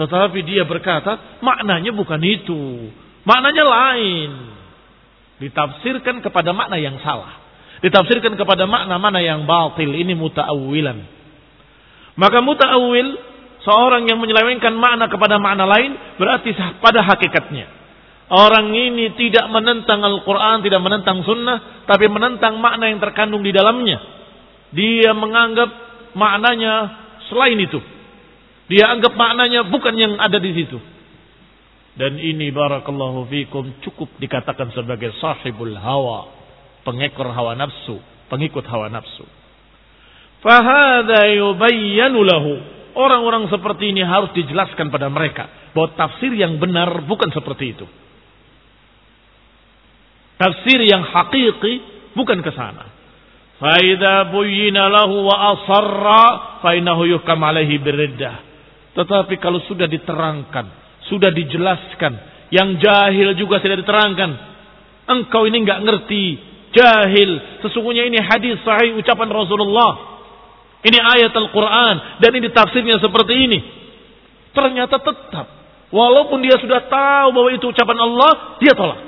Tetapi 0.00 0.40
dia 0.48 0.64
berkata 0.64 1.40
maknanya 1.44 1.92
bukan 1.92 2.20
itu. 2.24 2.88
Maknanya 3.28 3.64
lain. 3.68 4.30
Ditafsirkan 5.44 6.24
kepada 6.24 6.56
makna 6.56 6.80
yang 6.80 6.96
salah. 7.04 7.36
Ditafsirkan 7.84 8.36
kepada 8.36 8.64
makna 8.64 8.96
mana 8.96 9.20
yang 9.20 9.44
batil. 9.44 9.92
Ini 9.92 10.12
muta'awilan. 10.16 10.98
Maka 12.16 12.38
muta'awil 12.44 13.08
seorang 13.64 14.08
yang 14.08 14.20
menyelewengkan 14.20 14.72
makna 14.76 15.08
kepada 15.08 15.36
makna 15.36 15.68
lain 15.68 15.96
berarti 16.16 16.52
pada 16.80 17.04
hakikatnya. 17.04 17.80
Orang 18.30 18.70
ini 18.70 19.10
tidak 19.18 19.50
menentang 19.50 20.06
Al-Quran, 20.06 20.62
tidak 20.62 20.80
menentang 20.80 21.26
sunnah, 21.26 21.82
tapi 21.82 22.06
menentang 22.06 22.62
makna 22.62 22.86
yang 22.86 23.02
terkandung 23.02 23.42
di 23.42 23.50
dalamnya. 23.50 23.98
Dia 24.70 25.10
menganggap 25.12 25.66
maknanya 26.14 26.72
selain 27.26 27.58
itu. 27.58 27.82
Dia 28.70 28.94
anggap 28.94 29.18
maknanya 29.18 29.66
bukan 29.66 29.98
yang 29.98 30.14
ada 30.14 30.38
di 30.38 30.54
situ. 30.54 30.78
Dan 31.98 32.22
ini 32.22 32.54
barakallahu 32.54 33.26
fikum 33.26 33.82
cukup 33.82 34.14
dikatakan 34.22 34.70
sebagai 34.70 35.10
sahibul 35.18 35.74
hawa. 35.74 36.30
Pengekor 36.86 37.34
hawa 37.34 37.58
nafsu. 37.58 37.98
Pengikut 38.30 38.62
hawa 38.70 38.86
nafsu. 38.86 39.26
Fahada 40.38 41.26
yubayyanu 41.34 42.22
lahu. 42.22 42.52
Orang-orang 42.94 43.50
seperti 43.50 43.90
ini 43.90 44.06
harus 44.06 44.30
dijelaskan 44.38 44.90
pada 44.90 45.10
mereka 45.10 45.50
bahwa 45.74 45.94
tafsir 45.98 46.30
yang 46.34 46.58
benar 46.62 47.02
bukan 47.06 47.30
seperti 47.34 47.74
itu. 47.74 47.86
Tafsir 50.38 50.78
yang 50.86 51.04
hakiki 51.10 51.82
bukan 52.14 52.38
ke 52.40 52.54
sana. 52.54 52.86
Faida 53.60 54.30
buyyina 54.32 54.88
lahu 54.88 55.26
wa 55.26 55.36
asarra 55.58 56.24
fa 56.64 56.70
innahu 56.72 57.04
yuhkam 57.04 57.38
alaihi 57.44 57.76
biriddah. 57.76 58.49
Tetapi 59.00 59.40
kalau 59.40 59.64
sudah 59.64 59.88
diterangkan, 59.88 60.66
sudah 61.08 61.32
dijelaskan, 61.32 62.12
yang 62.52 62.76
jahil 62.76 63.32
juga 63.40 63.64
sudah 63.64 63.80
diterangkan. 63.80 64.30
Engkau 65.08 65.48
ini 65.48 65.64
enggak 65.64 65.80
ngerti, 65.80 66.24
jahil. 66.76 67.64
Sesungguhnya 67.64 68.04
ini 68.04 68.20
hadis 68.20 68.60
sahih 68.60 69.00
ucapan 69.00 69.32
Rasulullah 69.32 70.10
ini 70.80 70.96
ayat 70.96 71.32
Al-Quran 71.36 71.94
dan 72.24 72.30
ini 72.32 72.48
tafsirnya 72.48 72.96
seperti 73.04 73.34
ini. 73.36 73.58
Ternyata 74.56 74.96
tetap. 74.96 75.46
Walaupun 75.92 76.40
dia 76.40 76.56
sudah 76.56 76.86
tahu 76.88 77.28
bahwa 77.34 77.50
itu 77.52 77.66
ucapan 77.68 77.98
Allah, 78.00 78.32
dia 78.62 78.72
tolak. 78.72 79.00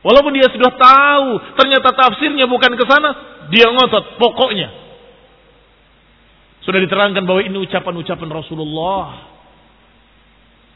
Walaupun 0.00 0.32
dia 0.36 0.48
sudah 0.52 0.72
tahu 0.76 1.28
ternyata 1.60 1.92
tafsirnya 1.92 2.44
bukan 2.44 2.72
ke 2.76 2.84
sana, 2.84 3.10
dia 3.48 3.72
ngotot 3.72 4.20
pokoknya. 4.20 4.68
Sudah 6.70 6.86
diterangkan 6.86 7.26
bahwa 7.26 7.42
ini 7.42 7.66
ucapan-ucapan 7.66 8.30
Rasulullah. 8.30 9.26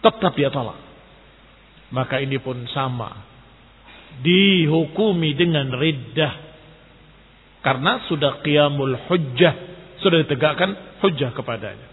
Tetap 0.02 0.34
dia 0.34 0.50
tolak. 0.50 0.74
Maka 1.94 2.18
ini 2.18 2.42
pun 2.42 2.66
sama. 2.74 3.14
Dihukumi 4.18 5.38
dengan 5.38 5.70
riddah. 5.70 6.34
Karena 7.62 8.02
sudah 8.10 8.42
qiyamul 8.42 9.06
hujjah 9.06 9.54
sudah 10.02 10.18
ditegakkan 10.26 10.98
hujjah 10.98 11.30
kepadanya. 11.30 11.88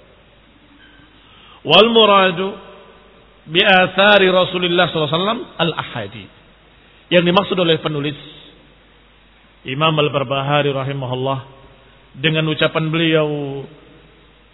Wal 1.61 1.93
muradu 1.93 2.57
bi 3.45 3.61
athari 3.61 4.33
Rasulullah 4.33 4.89
SAW 4.89 5.61
al 5.61 5.71
ahadi. 5.77 6.25
Yang 7.13 7.23
dimaksud 7.29 7.57
oleh 7.61 7.77
penulis 7.77 8.17
Imam 9.61 9.93
Al-Barbahari 9.93 10.73
rahimahullah 10.73 11.39
dengan 12.17 12.49
ucapan 12.49 12.89
beliau 12.89 13.29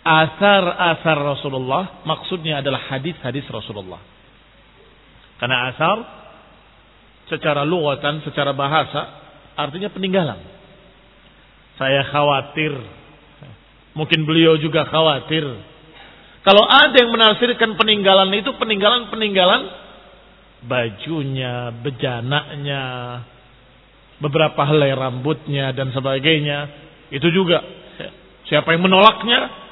asar-asar 0.08 1.18
Rasulullah 1.20 2.04
maksudnya 2.08 2.64
adalah 2.64 2.88
hadis-hadis 2.96 3.44
Rasulullah. 3.52 4.00
Karena 5.38 5.70
asar 5.70 5.98
secara 7.28 7.68
lughatan, 7.68 8.24
secara 8.24 8.56
bahasa 8.56 9.02
artinya 9.60 9.92
peninggalan. 9.92 10.40
Saya 11.78 12.08
khawatir 12.10 12.74
Mungkin 13.98 14.30
beliau 14.30 14.62
juga 14.62 14.86
khawatir. 14.86 15.42
Kalau 16.46 16.64
ada 16.70 16.94
yang 16.94 17.10
menafsirkan 17.10 17.74
peninggalan 17.74 18.30
itu 18.38 18.54
peninggalan-peninggalan 18.54 19.62
bajunya, 20.70 21.74
bejanaknya, 21.82 22.84
beberapa 24.22 24.62
helai 24.70 24.94
rambutnya 24.94 25.74
dan 25.74 25.90
sebagainya. 25.90 26.70
Itu 27.10 27.34
juga 27.34 27.66
siapa 28.46 28.78
yang 28.78 28.86
menolaknya 28.86 29.66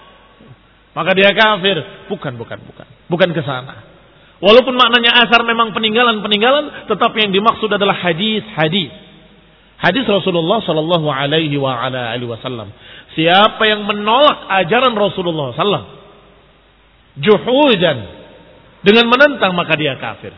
maka 0.96 1.12
dia 1.12 1.36
kafir. 1.36 1.78
Bukan, 2.08 2.40
bukan, 2.40 2.60
bukan. 2.64 2.88
Bukan 3.12 3.30
ke 3.36 3.44
sana. 3.44 3.84
Walaupun 4.40 4.76
maknanya 4.80 5.28
asar 5.28 5.44
memang 5.44 5.76
peninggalan-peninggalan, 5.76 6.88
tetapi 6.88 7.18
yang 7.28 7.32
dimaksud 7.36 7.68
adalah 7.68 8.00
hadis-hadis. 8.00 8.92
Hadis 9.76 10.08
Rasulullah 10.08 10.64
Sallallahu 10.64 11.08
Alaihi 11.12 11.60
Wasallam. 11.60 12.72
Siapa 13.12 13.64
yang 13.68 13.84
menolak 13.84 14.48
ajaran 14.64 14.96
Rasulullah 14.96 15.52
SAW. 15.56 15.88
Juhudan. 17.20 17.98
Dengan 18.84 19.08
menentang 19.08 19.52
maka 19.56 19.76
dia 19.80 20.00
kafir. 20.00 20.32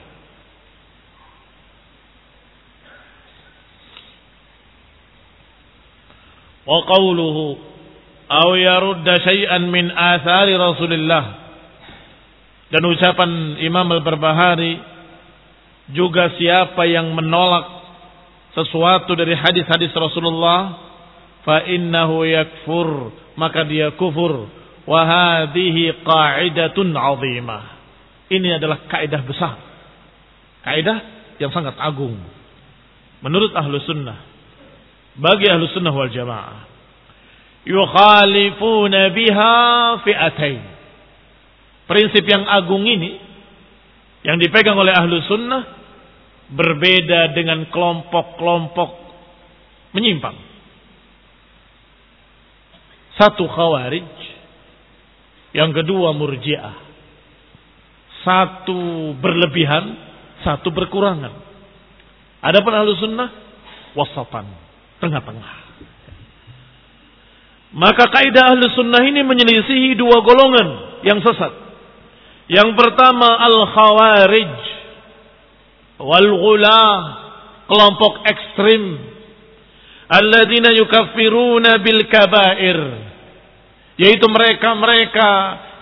Wa 6.65 6.80
qawluhu. 6.86 7.77
Aw 8.28 8.50
yarudda 8.60 9.24
syai'an 9.24 9.72
min 9.72 9.88
athari 9.88 10.52
Rasulullah. 10.60 11.48
Dan 12.68 12.84
ucapan 12.84 13.56
Imam 13.63 13.88
Al-Barbahari. 13.88 15.00
Juga 15.96 16.36
siapa 16.36 16.84
yang 16.84 17.16
menolak 17.16 17.63
sesuatu 18.52 19.16
dari 19.16 19.32
hadis-hadis 19.40 19.96
Rasulullah 19.96 20.76
fa 21.48 21.63
innahu 21.63 22.28
yakfur 22.28 23.16
maka 23.40 23.63
dia 23.63 23.96
kufur. 23.96 24.52
Wa 24.84 25.02
hadhihi 25.08 26.04
qa'idatun 26.04 26.92
'azimah. 26.92 27.63
Ini 28.28 28.60
adalah 28.60 28.84
kaidah 28.92 29.24
besar. 29.24 29.56
Kaidah 30.68 30.98
yang 31.40 31.56
sangat 31.56 31.80
agung. 31.80 32.20
Menurut 33.24 33.56
ahlu 33.56 33.80
sunnah. 33.88 34.20
Bagi 35.16 35.48
ahlu 35.48 35.72
sunnah 35.72 35.96
wal 35.96 36.12
jamaah 36.12 36.77
yukhalifuna 37.68 39.12
biha 39.12 39.56
fi'atain 40.08 40.64
prinsip 41.92 42.24
yang 42.24 42.48
agung 42.48 42.88
ini 42.88 43.20
yang 44.24 44.40
dipegang 44.40 44.80
oleh 44.80 44.96
ahlu 44.96 45.20
sunnah 45.28 45.76
berbeda 46.48 47.36
dengan 47.36 47.68
kelompok-kelompok 47.68 48.92
menyimpang 49.92 50.48
satu 53.18 53.50
khawarij. 53.50 54.14
Yang 55.58 55.82
kedua 55.82 56.14
murjiah. 56.14 56.78
Satu 58.22 59.12
berlebihan, 59.18 59.98
satu 60.46 60.70
berkurangan. 60.70 61.34
Adapun 62.46 62.74
ahlu 62.78 62.94
sunnah, 63.02 63.30
wasatan. 63.98 64.46
Tengah-tengah. 65.02 65.67
Maka 67.76 68.08
kaidah 68.08 68.56
ahlu 68.56 68.64
sunnah 68.72 69.04
ini 69.04 69.28
menyelisihi 69.28 70.00
dua 70.00 70.24
golongan 70.24 71.02
yang 71.04 71.20
sesat. 71.20 71.52
Yang 72.48 72.80
pertama 72.80 73.28
al-khawarij. 73.28 74.56
Wal-ghulah. 76.00 76.96
Kelompok 77.68 78.24
ekstrim 78.24 78.96
alladzina 80.08 80.72
yukaffiruna 80.72 81.84
bil 81.84 82.08
kabair 82.08 82.80
Yaitu 84.00 84.24
mereka-mereka 84.32 85.32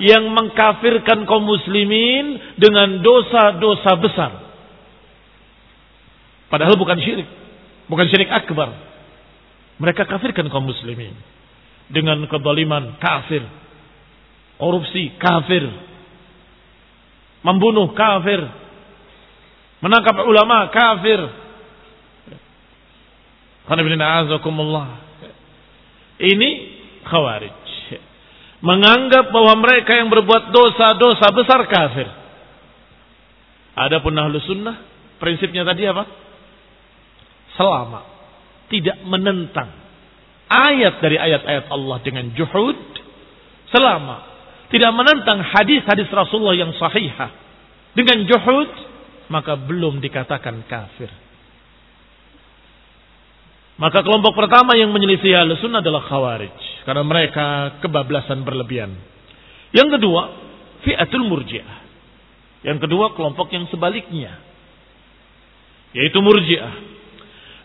yang 0.02 0.32
mengkafirkan 0.32 1.28
kaum 1.28 1.44
muslimin 1.44 2.56
dengan 2.56 3.04
dosa-dosa 3.04 3.92
besar. 4.00 4.32
Padahal 6.48 6.80
bukan 6.80 6.96
syirik. 7.04 7.28
Bukan 7.92 8.08
syirik 8.08 8.32
akbar. 8.32 8.72
Mereka 9.84 10.08
kafirkan 10.08 10.48
kaum 10.48 10.64
muslimin. 10.64 11.12
Dengan 11.90 12.26
kedoliman 12.26 12.98
kafir. 12.98 13.44
Korupsi 14.58 15.16
kafir. 15.22 15.66
Membunuh 17.46 17.94
kafir. 17.94 18.42
Menangkap 19.84 20.26
ulama 20.26 20.70
kafir. 20.74 21.20
Ini 26.16 26.50
khawarij 27.06 27.66
menganggap 28.66 29.30
bahwa 29.30 29.62
mereka 29.62 29.94
yang 29.94 30.10
berbuat 30.10 30.50
dosa-dosa 30.50 31.28
besar 31.38 31.62
kafir. 31.70 32.10
Adapun 33.78 34.18
ahlu 34.18 34.42
sunnah, 34.42 34.82
prinsipnya 35.22 35.62
tadi 35.62 35.86
apa? 35.86 36.10
Selama 37.54 38.02
tidak 38.74 38.98
menentang 39.06 39.70
ayat 40.50 41.02
dari 41.02 41.18
ayat-ayat 41.18 41.66
Allah 41.70 41.98
dengan 42.06 42.30
juhud, 42.34 42.78
selama 43.70 44.26
tidak 44.70 44.92
menentang 44.94 45.42
hadis-hadis 45.42 46.10
Rasulullah 46.10 46.58
yang 46.58 46.74
sahihah 46.76 47.32
dengan 47.96 48.26
juhud, 48.28 48.70
maka 49.32 49.56
belum 49.56 50.04
dikatakan 50.04 50.66
kafir. 50.68 51.10
Maka 53.76 54.08
kelompok 54.08 54.40
pertama 54.40 54.72
yang 54.80 54.96
menyelisih 54.96 55.36
ahlu 55.36 55.60
sunnah 55.60 55.84
adalah 55.84 56.08
khawarij. 56.08 56.56
Karena 56.88 57.04
mereka 57.04 57.46
kebablasan 57.84 58.48
berlebihan. 58.48 58.96
Yang 59.76 60.00
kedua, 60.00 60.22
fi'atul 60.88 61.28
murji'ah. 61.28 61.80
Yang 62.64 62.88
kedua, 62.88 63.12
kelompok 63.18 63.52
yang 63.52 63.68
sebaliknya. 63.68 64.40
Yaitu 65.92 66.24
murji'ah. 66.24 66.74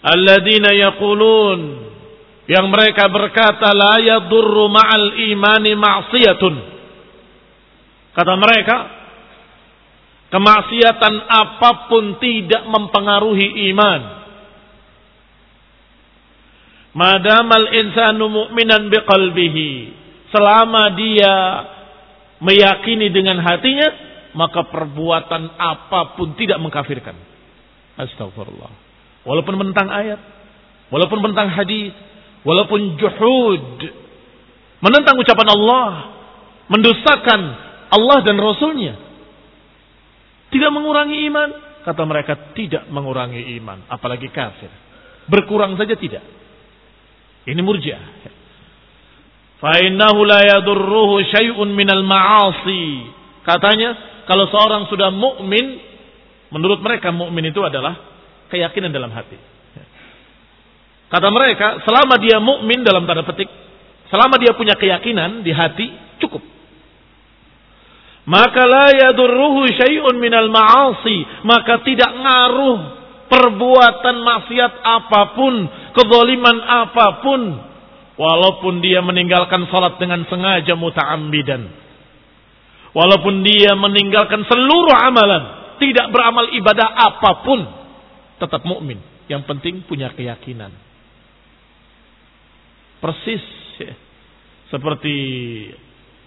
Alladzina 0.03 0.75
yaqulun. 0.75 1.61
Yang 2.51 2.67
mereka 2.67 3.07
berkata, 3.07 3.71
la 3.71 4.03
yadurru 4.03 4.67
ma'al 4.67 5.23
imani 5.31 5.79
ma'siyatun. 5.79 6.55
Kata 8.11 8.35
mereka, 8.35 8.77
kemaksiatan 10.35 11.15
apa 11.31 11.87
pun 11.87 12.19
tidak 12.19 12.67
mempengaruhi 12.67 13.71
iman. 13.71 14.01
Madamal 16.91 17.71
insanu 17.71 18.27
mu'minan 18.27 18.91
biqalbihi. 18.91 19.71
Selama 20.35 20.91
dia 20.99 21.35
meyakini 22.43 23.15
dengan 23.15 23.39
hatinya, 23.47 23.95
maka 24.35 24.67
perbuatan 24.67 25.55
apa 25.55 26.19
pun 26.19 26.35
tidak 26.35 26.59
mengkafirkan. 26.59 27.15
Astagfirullah. 27.95 28.75
Walaupun 29.23 29.55
mentang 29.55 29.87
ayat, 29.87 30.19
walaupun 30.91 31.23
mentang 31.23 31.47
hadis, 31.47 31.95
walaupun 32.44 32.96
juhud, 32.96 33.64
menentang 34.81 35.16
ucapan 35.20 35.48
Allah, 35.53 35.90
mendustakan 36.70 37.40
Allah 37.90 38.18
dan 38.24 38.37
Rasulnya, 38.38 38.94
tidak 40.50 40.70
mengurangi 40.74 41.26
iman. 41.31 41.50
Kata 41.81 42.05
mereka 42.05 42.53
tidak 42.53 42.85
mengurangi 42.92 43.57
iman, 43.57 43.88
apalagi 43.88 44.29
kafir. 44.29 44.68
Berkurang 45.33 45.81
saja 45.81 45.96
tidak. 45.96 46.20
Ini 47.48 47.61
murjiah. 47.64 48.05
Fa'innahu 49.61 50.20
la 50.29 50.40
yadurruhu 50.44 51.24
syai'un 51.24 51.68
minal 51.72 52.05
ma'asi. 52.05 53.09
Katanya, 53.48 54.22
kalau 54.29 54.48
seorang 54.53 54.92
sudah 54.92 55.09
mukmin, 55.09 55.81
menurut 56.53 56.85
mereka 56.85 57.09
mukmin 57.12 57.48
itu 57.48 57.64
adalah 57.64 57.96
keyakinan 58.53 58.92
dalam 58.92 59.09
hati. 59.12 59.37
Kata 61.11 61.29
mereka, 61.35 61.83
selama 61.83 62.23
dia 62.23 62.38
mukmin 62.38 62.87
dalam 62.87 63.03
tanda 63.03 63.27
petik, 63.27 63.51
selama 64.07 64.38
dia 64.38 64.55
punya 64.55 64.79
keyakinan 64.79 65.42
di 65.42 65.51
hati, 65.51 65.90
cukup. 66.23 66.38
Maka 68.31 68.62
la 68.62 68.94
yadurruhu 68.94 69.66
syai'un 69.75 70.14
minal 70.23 70.46
ma'asi, 70.55 71.42
maka 71.42 71.83
tidak 71.83 72.14
ngaruh 72.14 72.79
perbuatan 73.27 74.16
maksiat 74.23 74.73
apa 74.87 75.35
pun 75.35 75.55
kezaliman 75.99 76.57
apa 76.62 77.07
pun. 77.27 77.42
Walaupun 78.20 78.85
dia 78.85 79.01
meninggalkan 79.03 79.66
salat 79.73 79.96
dengan 79.99 80.23
sengaja 80.29 80.77
muta'ambidan 80.77 81.81
walaupun 82.92 83.46
dia 83.46 83.75
meninggalkan 83.79 84.44
seluruh 84.46 84.94
amalan 84.94 85.42
tidak 85.81 86.12
beramal 86.12 86.44
ibadah 86.53 86.88
apa 86.92 87.31
pun 87.46 87.61
tetap 88.37 88.62
mukmin. 88.68 89.01
Yang 89.31 89.46
penting 89.46 89.75
punya 89.87 90.11
keyakinan 90.12 90.89
persis 93.01 93.45
ya, 93.81 93.93
seperti 94.71 95.17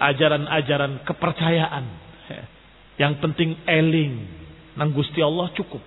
ajaran-ajaran 0.02 1.06
kepercayaan 1.08 1.86
ya. 2.28 2.44
yang 3.08 3.22
penting 3.24 3.56
eling 3.70 4.26
nang 4.76 4.92
Gusti 4.92 5.22
Allah 5.22 5.54
cukup 5.54 5.82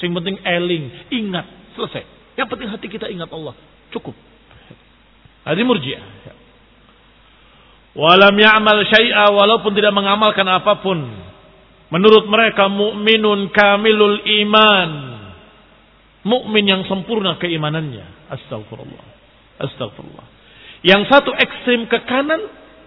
sing 0.00 0.12
penting 0.16 0.40
eling 0.42 1.12
ingat 1.12 1.46
selesai 1.76 2.16
yang 2.36 2.48
penting 2.52 2.68
hati 2.68 2.86
kita 2.92 3.08
ingat 3.08 3.32
Allah. 3.32 3.56
Cukup. 3.90 4.12
Hadi 5.48 5.62
murjiah. 5.64 6.04
Walam 7.96 8.36
ya'mal 8.36 8.84
syai'a 8.84 9.32
walaupun 9.32 9.72
tidak 9.72 9.96
mengamalkan 9.96 10.44
apa 10.44 10.84
pun. 10.84 11.00
Menurut 11.88 12.28
mereka 12.28 12.68
mukminun 12.68 13.48
kamilul 13.56 14.20
iman. 14.44 14.90
Mukmin 16.28 16.64
yang 16.68 16.82
sempurna 16.84 17.40
keimanannya. 17.40 18.36
Astagfirullah. 18.36 19.15
Astagfirullah. 19.56 20.26
Yang 20.84 21.02
satu 21.08 21.30
ekstrim 21.32 21.88
ke 21.88 21.98
kanan, 22.04 22.42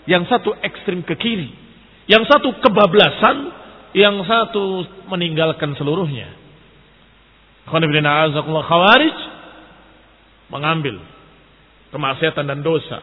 yang 0.05 0.23
satu 0.29 0.53
ekstrim 0.61 1.01
ke 1.03 1.17
kiri. 1.17 1.49
Yang 2.09 2.29
satu 2.29 2.53
kebablasan, 2.61 3.37
yang 3.93 4.21
satu 4.25 4.85
meninggalkan 5.09 5.73
seluruhnya. 5.77 6.29
Khawarij 7.69 9.17
mengambil 10.49 10.97
kemaksiatan 11.93 12.45
dan 12.49 12.65
dosa, 12.65 13.01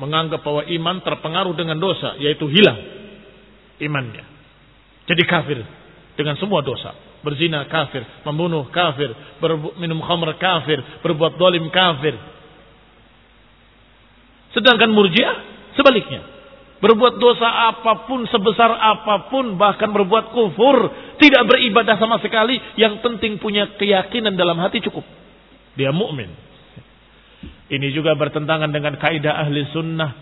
menganggap 0.00 0.44
bahwa 0.44 0.64
iman 0.68 0.96
terpengaruh 1.00 1.56
dengan 1.56 1.80
dosa, 1.80 2.16
yaitu 2.20 2.48
hilang 2.48 2.80
imannya. 3.80 4.24
Jadi 5.04 5.22
kafir 5.28 5.58
dengan 6.16 6.36
semua 6.40 6.64
dosa. 6.64 6.94
Berzina 7.24 7.64
kafir, 7.64 8.04
membunuh 8.28 8.68
kafir, 8.68 9.08
minum 9.80 10.04
khamr 10.04 10.36
kafir, 10.36 10.76
berbuat 11.00 11.40
dolim 11.40 11.72
kafir. 11.72 12.12
Sedangkan 14.54 14.94
murjiah 14.94 15.34
sebaliknya. 15.74 16.22
Berbuat 16.78 17.16
dosa 17.16 17.48
apa 17.72 18.04
pun, 18.04 18.28
sebesar 18.28 18.68
apa 18.68 19.32
pun, 19.32 19.56
bahkan 19.56 19.88
berbuat 19.90 20.30
kufur. 20.36 20.92
Tidak 21.16 21.42
beribadah 21.48 21.96
sama 21.96 22.20
sekali. 22.20 22.60
Yang 22.76 23.00
penting 23.00 23.40
punya 23.40 23.74
keyakinan 23.80 24.36
dalam 24.36 24.60
hati 24.60 24.84
cukup. 24.84 25.02
Dia 25.74 25.90
mukmin. 25.90 26.28
Ini 27.72 27.88
juga 27.96 28.12
bertentangan 28.14 28.68
dengan 28.68 29.00
kaidah 29.00 29.32
ahli 29.32 29.64
sunnah. 29.72 30.12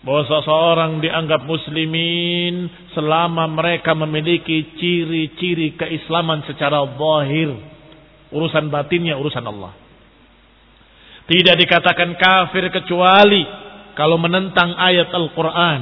Bahwa 0.00 0.22
seseorang 0.24 1.02
dianggap 1.02 1.44
muslimin 1.44 2.70
selama 2.94 3.44
mereka 3.50 3.92
memiliki 3.92 4.80
ciri-ciri 4.80 5.76
keislaman 5.76 6.40
secara 6.48 6.88
zahir. 6.88 7.52
Urusan 8.32 8.72
batinnya 8.72 9.20
urusan 9.20 9.44
Allah. 9.44 9.85
Tidak 11.26 11.54
dikatakan 11.58 12.14
kafir 12.14 12.70
kecuali 12.70 13.42
kalau 13.98 14.18
menentang 14.18 14.74
ayat 14.78 15.10
Al-Quran. 15.10 15.80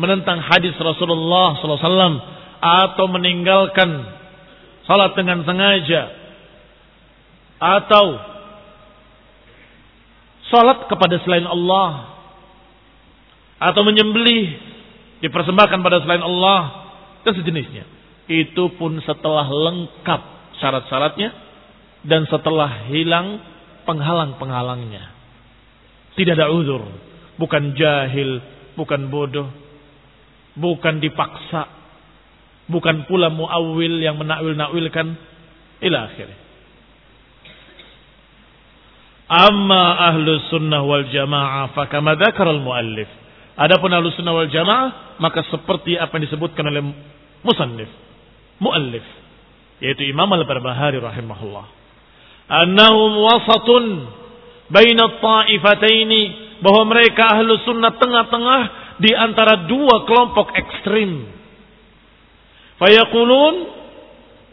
Menentang 0.00 0.40
hadis 0.40 0.72
Rasulullah 0.80 1.56
SAW. 1.60 2.16
Atau 2.56 3.04
meninggalkan 3.12 3.90
salat 4.88 5.12
dengan 5.12 5.44
sengaja. 5.44 6.02
Atau 7.60 8.36
salat 10.48 10.86
kepada 10.86 11.18
selain 11.26 11.46
Allah 11.46 12.16
atau 13.56 13.82
menyembelih 13.82 14.52
dipersembahkan 15.24 15.80
pada 15.80 16.04
selain 16.04 16.24
Allah 16.24 16.60
dan 17.24 17.32
sejenisnya. 17.34 17.84
Itu 18.26 18.74
pun 18.76 19.00
setelah 19.02 19.46
lengkap 19.48 20.20
syarat-syaratnya 20.60 21.30
dan 22.04 22.26
setelah 22.28 22.90
hilang 22.90 23.40
penghalang-penghalangnya. 23.86 25.14
Tidak 26.18 26.34
ada 26.34 26.50
uzur, 26.50 26.82
bukan 27.38 27.72
jahil, 27.78 28.42
bukan 28.74 29.08
bodoh, 29.08 29.48
bukan 30.58 30.98
dipaksa, 30.98 31.68
bukan 32.68 33.06
pula 33.06 33.30
muawil 33.30 34.02
yang 34.02 34.18
menakwil-nakwilkan. 34.18 35.06
Ila 35.86 35.98
akhirnya. 36.08 36.38
Amma 39.26 40.14
ahlu 40.14 40.38
sunnah 40.48 40.86
wal 40.86 41.10
jamaah 41.10 41.74
fakama 41.74 42.14
dzakar 42.14 42.46
al 42.46 42.62
muallif. 42.62 43.10
Adapun 43.58 43.90
ahlu 43.90 44.14
sunnah 44.14 44.32
wal 44.32 44.48
jamaah, 44.48 45.18
maka 45.18 45.42
seperti 45.50 45.98
apa 45.98 46.16
yang 46.16 46.24
disebutkan 46.30 46.64
oleh 46.70 46.82
musannif, 47.42 47.90
muallif, 48.62 49.04
yaitu 49.82 50.08
Imam 50.08 50.30
al-Barbahari 50.32 51.02
rahimahullah. 51.02 51.75
Annahum 52.46 53.12
wasatun 53.26 53.84
baina 54.70 55.18
ta'ifataini 55.18 56.22
bahwa 56.62 56.94
mereka 56.94 57.36
ahlu 57.36 57.58
sunnah 57.66 57.98
tengah-tengah 57.98 58.62
di 59.02 59.12
antara 59.12 59.66
dua 59.66 60.06
kelompok 60.06 60.54
ekstrim. 60.54 61.26
Fayaqulun 62.78 63.54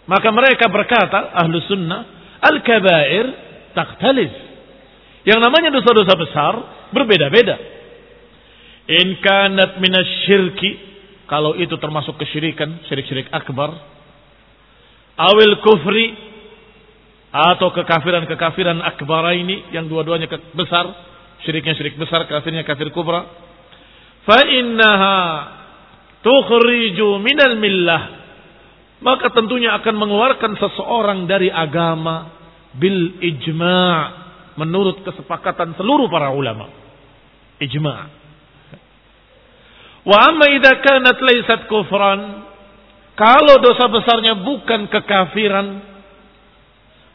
maka 0.09 0.29
mereka 0.35 0.67
berkata 0.67 1.31
ahlu 1.37 1.61
sunnah 1.69 2.01
al-kabair 2.43 3.25
taktalis. 3.71 4.33
Yang 5.23 5.39
namanya 5.39 5.71
dosa-dosa 5.71 6.13
besar 6.19 6.53
berbeda-beda. 6.91 7.55
In 8.83 9.23
kanat 9.23 9.79
minasyirki 9.79 10.93
kalau 11.23 11.55
itu 11.55 11.71
termasuk 11.79 12.19
kesyirikan, 12.19 12.83
syirik-syirik 12.91 13.31
akbar. 13.31 13.71
Awil 15.15 15.55
kufri 15.63 16.32
atau 17.33 17.73
kekafiran-kekafiran 17.73 18.77
akbar 18.85 19.33
ini 19.33 19.73
yang 19.73 19.89
dua-duanya 19.89 20.29
besar, 20.53 20.85
syiriknya 21.41 21.73
syirik 21.73 21.97
besar, 21.97 22.29
kafirnya 22.29 22.61
kafir 22.61 22.93
kubra. 22.93 23.25
Fa 24.21 24.45
innaha 24.45 25.19
tukhriju 26.21 27.17
minal 27.17 27.57
millah. 27.57 28.03
Maka 29.01 29.33
tentunya 29.33 29.73
akan 29.75 29.95
mengeluarkan 29.97 30.55
seseorang 30.61 31.25
dari 31.25 31.49
agama 31.49 32.31
bil 32.77 33.19
ijma' 33.19 33.99
menurut 34.55 35.01
kesepakatan 35.01 35.73
seluruh 35.73 36.07
para 36.07 36.31
ulama. 36.31 36.69
Ijma'. 37.59 38.23
Wa 40.05 40.17
amma 40.29 40.53
idza 40.53 40.79
kanat 40.85 41.17
laysat 41.17 41.65
kufran, 41.65 42.21
kalau 43.17 43.55
dosa 43.59 43.89
besarnya 43.89 44.39
bukan 44.39 44.87
kekafiran, 44.87 45.92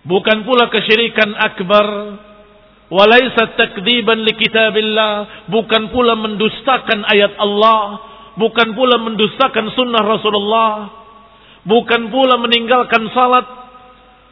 bukan 0.07 0.47
pula 0.47 0.71
kesyirikan 0.71 1.35
akbar, 1.35 1.87
walaysat 2.93 3.57
takdziban 3.57 4.23
li 4.23 4.35
kitabillah, 4.37 5.47
bukan 5.51 5.91
pula 5.91 6.15
mendustakan 6.15 7.03
ayat 7.09 7.35
Allah, 7.41 7.83
bukan 8.39 8.75
pula 8.77 8.97
mendustakan 9.03 9.73
sunnah 9.75 10.03
Rasulullah, 10.05 10.73
bukan 11.67 12.13
pula 12.13 12.39
meninggalkan 12.39 13.11
salat, 13.13 13.47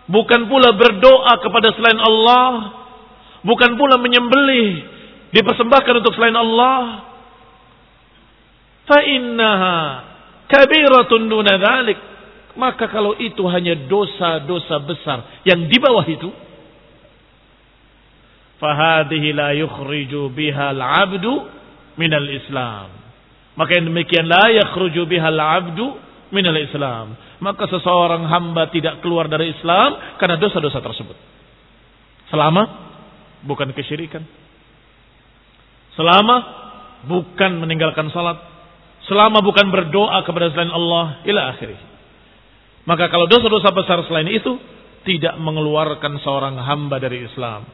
bukan 0.06 0.46
pula 0.46 0.72
berdoa 0.76 1.34
kepada 1.42 1.74
selain 1.74 2.00
Allah, 2.00 2.50
bukan 3.42 3.74
pula 3.74 3.98
menyembelih 3.98 4.94
dipersembahkan 5.34 5.94
untuk 6.00 6.14
selain 6.14 6.38
Allah. 6.38 7.04
Fa 8.86 9.02
innaha 9.02 9.78
kabiratun 10.46 11.26
duna 11.26 11.58
dzalik 11.58 12.15
maka 12.56 12.88
kalau 12.88 13.14
itu 13.16 13.44
hanya 13.48 13.76
dosa-dosa 13.86 14.76
besar 14.84 15.18
yang 15.44 15.68
di 15.68 15.76
bawah 15.76 16.06
itu 16.08 16.28
fahadhihi 18.58 19.28
la 19.36 19.52
yukhriju 19.54 20.32
biha 20.32 20.72
al-'abdu 20.72 21.32
minal 22.00 22.28
islam 22.32 22.88
maka 23.56 23.76
yang 23.76 23.88
demikian 23.88 24.24
la 24.24 24.52
yakhruju 24.52 25.04
biha 25.04 25.28
al-'abdu 25.28 25.96
minal 26.32 26.56
islam 26.56 27.14
maka 27.38 27.68
seseorang 27.68 28.24
hamba 28.26 28.72
tidak 28.72 29.04
keluar 29.04 29.28
dari 29.28 29.52
Islam 29.52 30.16
karena 30.16 30.40
dosa-dosa 30.40 30.80
tersebut 30.80 31.16
selama 32.32 32.86
bukan 33.46 33.70
kesyirikan. 33.72 34.26
Selama 35.96 36.36
bukan 37.08 37.62
meninggalkan 37.62 38.12
salat, 38.12 38.36
selama 39.08 39.40
bukan 39.40 39.70
berdoa 39.72 40.20
kepada 40.26 40.52
selain 40.52 40.74
Allah 40.74 41.24
ila 41.24 41.40
akhirih. 41.56 41.78
Maka 42.86 43.10
kalau 43.10 43.26
dosa-dosa 43.26 43.74
besar 43.74 43.98
selain 44.06 44.30
itu 44.30 44.56
tidak 45.02 45.34
mengeluarkan 45.42 46.22
seorang 46.22 46.54
hamba 46.58 47.02
dari 47.02 47.26
Islam. 47.26 47.66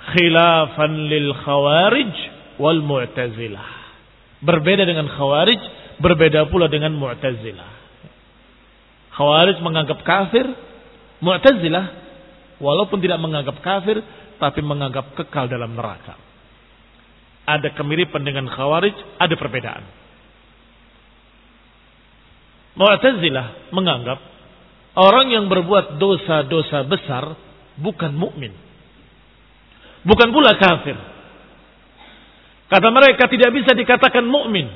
Khilafan 0.00 0.92
lil 1.08 1.32
khawarij 1.36 2.12
wal 2.60 2.80
mu'tazilah. 2.84 3.68
Berbeda 4.40 4.84
dengan 4.88 5.08
khawarij, 5.08 5.60
berbeda 6.00 6.48
pula 6.52 6.68
dengan 6.68 6.96
mu'tazilah. 6.96 7.70
Khawarij 9.16 9.56
menganggap 9.60 10.00
kafir, 10.04 10.48
mu'tazilah 11.20 11.84
walaupun 12.60 13.00
tidak 13.00 13.20
menganggap 13.20 13.56
kafir 13.64 14.00
tapi 14.40 14.60
menganggap 14.64 15.16
kekal 15.16 15.48
dalam 15.48 15.76
neraka. 15.76 16.16
Ada 17.44 17.76
kemiripan 17.76 18.24
dengan 18.24 18.46
Khawarij, 18.46 19.20
ada 19.20 19.34
perbedaan. 19.36 19.84
Mu'tazilah 22.78 23.74
menganggap 23.74 24.18
orang 24.94 25.26
yang 25.34 25.46
berbuat 25.50 25.98
dosa-dosa 25.98 26.86
besar 26.86 27.34
bukan 27.78 28.14
mukmin. 28.14 28.54
Bukan 30.06 30.28
pula 30.32 30.56
kafir. 30.56 30.96
Kata 32.70 32.88
mereka 32.94 33.26
tidak 33.26 33.50
bisa 33.50 33.74
dikatakan 33.74 34.24
mukmin. 34.24 34.70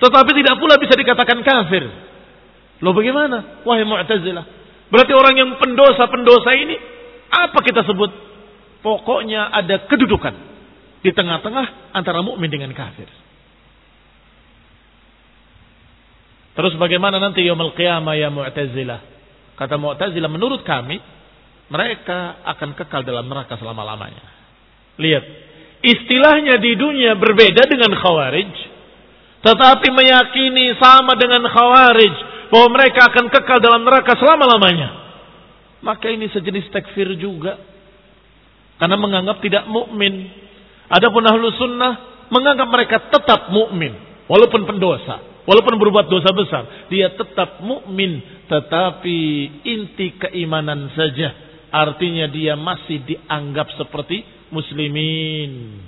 Tetapi 0.00 0.30
tidak 0.32 0.56
pula 0.56 0.80
bisa 0.80 0.94
dikatakan 0.96 1.44
kafir. 1.44 1.84
Loh 2.80 2.94
bagaimana? 2.96 3.66
Wahai 3.66 3.84
Mu'tazilah. 3.84 4.46
Berarti 4.88 5.12
orang 5.14 5.34
yang 5.36 5.50
pendosa-pendosa 5.60 6.50
ini 6.56 6.76
apa 7.30 7.58
kita 7.62 7.84
sebut? 7.86 8.10
Pokoknya 8.80 9.52
ada 9.52 9.84
kedudukan 9.84 10.34
di 11.04 11.10
tengah-tengah 11.12 11.92
antara 11.92 12.24
mukmin 12.24 12.48
dengan 12.48 12.72
kafir. 12.72 13.06
Terus 16.60 16.76
bagaimana 16.76 17.16
nanti 17.16 17.40
yaumul 17.40 17.72
qiyamah 17.72 18.12
ya 18.20 18.28
Mu'tazilah? 18.28 19.00
Kata 19.56 19.80
Mu'tazilah 19.80 20.28
menurut 20.28 20.60
kami 20.60 21.00
mereka 21.72 22.44
akan 22.44 22.76
kekal 22.76 23.00
dalam 23.00 23.24
neraka 23.24 23.56
selama-lamanya. 23.56 24.20
Lihat, 25.00 25.24
istilahnya 25.80 26.60
di 26.60 26.76
dunia 26.76 27.16
berbeda 27.16 27.64
dengan 27.64 27.96
Khawarij, 27.96 28.52
tetapi 29.40 29.88
meyakini 29.88 30.76
sama 30.76 31.16
dengan 31.16 31.48
Khawarij 31.48 32.14
bahwa 32.52 32.68
mereka 32.76 33.08
akan 33.08 33.32
kekal 33.32 33.64
dalam 33.64 33.88
neraka 33.88 34.12
selama-lamanya 34.20 35.00
maka 35.80 36.12
ini 36.12 36.28
sejenis 36.28 36.68
takfir 36.70 37.08
juga. 37.16 37.56
Karena 38.80 38.96
menganggap 38.96 39.44
tidak 39.44 39.68
mukmin. 39.68 40.28
Adapun 40.88 41.24
ahlu 41.24 41.52
sunnah 41.56 42.24
menganggap 42.32 42.68
mereka 42.72 42.96
tetap 43.12 43.52
mukmin 43.52 43.92
walaupun 44.24 44.64
pendosa, 44.64 45.39
walaupun 45.44 45.76
berbuat 45.80 46.06
dosa 46.08 46.30
besar, 46.32 46.88
dia 46.92 47.12
tetap 47.14 47.60
mukmin, 47.64 48.20
tetapi 48.48 49.18
inti 49.64 50.16
keimanan 50.20 50.90
saja. 50.92 51.32
Artinya 51.70 52.26
dia 52.26 52.58
masih 52.58 53.06
dianggap 53.06 53.70
seperti 53.78 54.26
muslimin. 54.50 55.78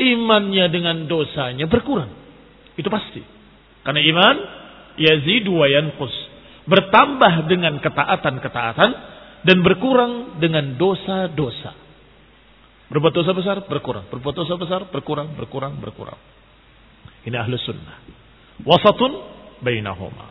Imannya 0.00 0.72
dengan 0.72 1.04
dosanya 1.04 1.68
berkurang. 1.68 2.08
Itu 2.80 2.88
pasti. 2.88 3.20
Karena 3.84 4.00
iman 4.00 4.36
yazidu 4.96 5.52
wa 5.52 5.68
yanqus 5.68 6.12
bertambah 6.64 7.48
dengan 7.48 7.76
ketaatan-ketaatan 7.80 8.90
dan 9.44 9.58
berkurang 9.64 10.40
dengan 10.40 10.76
dosa-dosa. 10.76 11.72
Berbuat 12.90 13.14
dosa 13.14 13.32
besar 13.32 13.56
berkurang, 13.70 14.10
berbuat 14.10 14.34
dosa 14.34 14.54
besar 14.58 14.80
berkurang, 14.90 15.32
berkurang, 15.38 15.78
berkurang. 15.78 16.18
Ini 17.22 17.36
ahlu 17.38 17.54
sunnah. 17.60 18.19
Wasatun 18.64 19.12
bainahuma. 19.64 20.30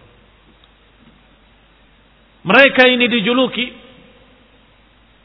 Mereka 2.45 2.87
ini 2.87 3.05
dijuluki 3.09 3.67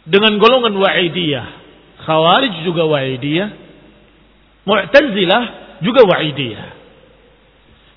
dengan 0.08 0.36
golongan 0.40 0.74
wa'idiyah. 0.74 1.46
Khawarij 2.04 2.54
juga 2.66 2.84
wa'idiyah. 2.84 3.48
Mu'tazilah 4.64 5.44
juga 5.84 6.02
wa'idiyah. 6.04 6.68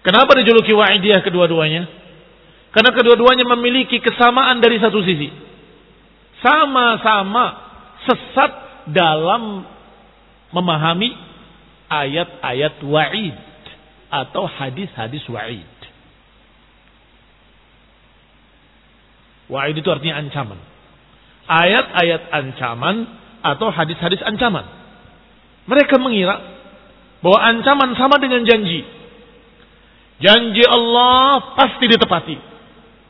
Kenapa 0.05 0.31
dijuluki 0.39 0.71
wa'idiyah 0.71 1.19
kedua-duanya? 1.23 1.83
Karena 2.71 2.91
kedua-duanya 2.93 3.43
memiliki 3.57 3.97
kesamaan 3.99 4.61
dari 4.61 4.77
satu 4.77 5.01
sisi. 5.01 5.33
Sama-sama 6.39 7.45
sesat 8.05 8.51
dalam 8.93 9.65
memahami 10.53 11.09
ayat-ayat 11.89 12.79
wa'id 12.85 13.46
atau 14.07 14.47
hadis-hadis 14.47 15.23
wa'id. 15.27 15.77
Wa'id 19.47 19.75
itu 19.79 19.87
artinya 19.87 20.19
ancaman. 20.19 20.59
Ayat-ayat 21.47 22.23
ancaman 22.31 22.95
atau 23.43 23.71
hadis-hadis 23.71 24.19
ancaman. 24.23 24.67
Mereka 25.67 25.99
mengira 25.99 26.39
bahwa 27.23 27.39
ancaman 27.43 27.95
sama 27.95 28.19
dengan 28.19 28.43
janji. 28.43 28.83
Janji 30.19 30.63
Allah 30.67 31.55
pasti 31.55 31.85
ditepati. 31.87 32.37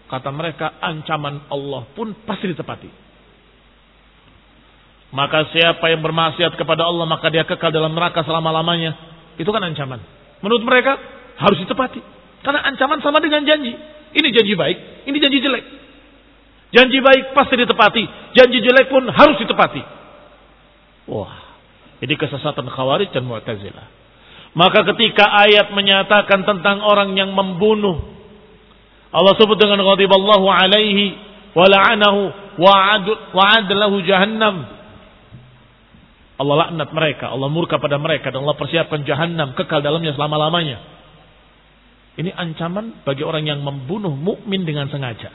Kata 0.08 0.30
mereka 0.32 0.78
ancaman 0.80 1.50
Allah 1.50 1.90
pun 1.94 2.14
pasti 2.26 2.54
ditepati. 2.54 2.90
Maka 5.08 5.48
siapa 5.56 5.88
yang 5.88 6.04
bermaksiat 6.04 6.60
kepada 6.60 6.84
Allah 6.84 7.08
maka 7.08 7.32
dia 7.32 7.48
kekal 7.48 7.72
dalam 7.72 7.96
neraka 7.96 8.22
selama-lamanya. 8.28 8.94
Itu 9.40 9.50
kan 9.56 9.64
ancaman. 9.64 10.17
Menurut 10.42 10.64
mereka 10.66 10.98
harus 11.38 11.58
ditepati. 11.62 12.02
Karena 12.46 12.64
ancaman 12.66 13.02
sama 13.02 13.18
dengan 13.22 13.44
janji. 13.46 13.74
Ini 14.18 14.28
janji 14.32 14.54
baik, 14.56 14.78
ini 15.10 15.18
janji 15.20 15.40
jelek. 15.44 15.66
Janji 16.68 17.00
baik 17.00 17.32
pasti 17.32 17.56
ditepati, 17.60 18.04
janji 18.36 18.60
jelek 18.60 18.92
pun 18.92 19.08
harus 19.08 19.36
ditepati. 19.40 19.82
Wah, 21.08 21.36
ini 22.04 22.14
kesesatan 22.20 22.68
Khawarij 22.68 23.12
dan 23.16 23.24
Mu'tazilah. 23.24 23.88
Maka 24.58 24.84
ketika 24.96 25.28
ayat 25.48 25.72
menyatakan 25.72 26.44
tentang 26.44 26.82
orang 26.82 27.14
yang 27.16 27.32
membunuh 27.32 28.18
Allah 29.12 29.34
sebut 29.40 29.56
dengan 29.56 29.80
ghadiballahu 29.80 30.48
alaihi 30.52 31.16
wa 31.56 31.66
la'anahu 31.66 32.22
wa 32.60 33.56
lahu 33.64 33.96
jahannam. 34.04 34.77
Allah 36.38 36.56
laknat 36.70 36.94
mereka, 36.94 37.34
Allah 37.34 37.50
murka 37.50 37.82
pada 37.82 37.98
mereka 37.98 38.30
dan 38.30 38.46
Allah 38.46 38.58
persiapkan 38.58 39.02
jahannam 39.10 39.58
kekal 39.58 39.82
dalamnya 39.82 40.14
selama-lamanya. 40.14 40.78
Ini 42.18 42.34
ancaman 42.34 43.06
bagi 43.06 43.26
orang 43.26 43.46
yang 43.46 43.62
membunuh 43.62 44.14
mukmin 44.14 44.66
dengan 44.66 44.90
sengaja. 44.90 45.34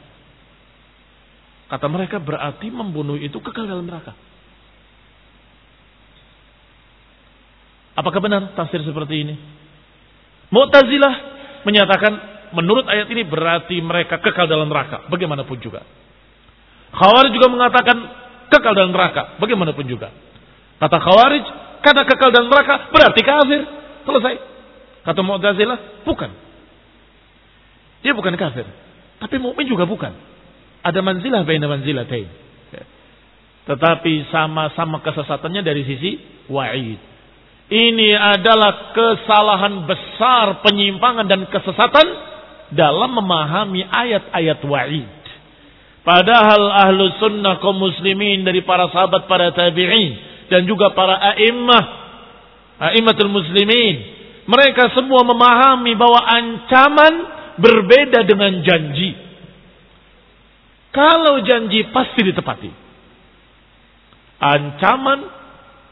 Kata 1.71 1.87
mereka 1.91 2.23
berarti 2.23 2.71
membunuh 2.71 3.19
itu 3.19 3.35
kekal 3.39 3.67
dalam 3.67 3.87
neraka. 3.87 4.15
Apakah 7.99 8.21
benar 8.23 8.55
tafsir 8.55 8.83
seperti 8.87 9.27
ini? 9.27 9.35
Mu'tazilah 10.53 11.15
menyatakan 11.67 12.13
menurut 12.55 12.87
ayat 12.87 13.09
ini 13.11 13.25
berarti 13.27 13.81
mereka 13.83 14.23
kekal 14.23 14.47
dalam 14.47 14.71
neraka. 14.71 15.09
Bagaimanapun 15.11 15.59
juga. 15.59 15.83
Khawarij 16.93 17.33
juga 17.33 17.49
mengatakan 17.49 17.97
kekal 18.53 18.73
dalam 18.77 18.93
neraka. 18.93 19.41
Bagaimanapun 19.41 19.87
juga. 19.89 20.13
Kata 20.83 20.99
Khawarij, 20.99 21.45
kata 21.87 22.03
kekal 22.11 22.35
dalam 22.35 22.51
neraka 22.51 22.91
berarti 22.91 23.23
kafir. 23.23 23.63
Selesai. 24.03 24.35
Kata 25.07 25.21
Mu'tazilah, 25.23 26.03
bukan. 26.03 26.31
Dia 28.03 28.11
bukan 28.19 28.35
kafir. 28.35 28.67
Tapi 29.23 29.39
mukmin 29.39 29.71
juga 29.71 29.87
bukan. 29.87 30.11
Ada 30.83 30.99
manzilah 30.99 31.47
baina 31.47 31.71
manzilatain. 31.71 32.27
Tetapi 33.63 34.27
sama-sama 34.35 34.99
kesesatannya 35.07 35.63
dari 35.63 35.87
sisi 35.87 36.19
wa'id. 36.51 36.99
Ini 37.71 38.11
adalah 38.19 38.91
kesalahan 38.91 39.87
besar, 39.87 40.67
penyimpangan 40.67 41.31
dan 41.31 41.47
kesesatan 41.47 42.07
dalam 42.75 43.15
memahami 43.15 43.87
ayat-ayat 43.87 44.61
wa'id. 44.67 45.15
Padahal 46.03 46.91
ahlu 46.91 47.07
sunnah 47.23 47.63
kaum 47.63 47.79
muslimin 47.79 48.43
dari 48.43 48.67
para 48.67 48.91
sahabat, 48.91 49.31
para 49.31 49.55
tabi'in. 49.55 50.32
Dan 50.53 50.69
juga 50.69 50.93
para 50.93 51.17
a'immah, 51.33 51.85
a'immatul 52.77 53.33
muslimin. 53.33 54.21
Mereka 54.45 54.93
semua 54.93 55.25
memahami 55.25 55.97
bahwa 55.97 56.21
ancaman 56.29 57.15
berbeda 57.57 58.21
dengan 58.29 58.61
janji. 58.61 59.17
Kalau 60.93 61.41
janji 61.41 61.89
pasti 61.89 62.21
ditepati. 62.21 62.71
Ancaman 64.45 65.25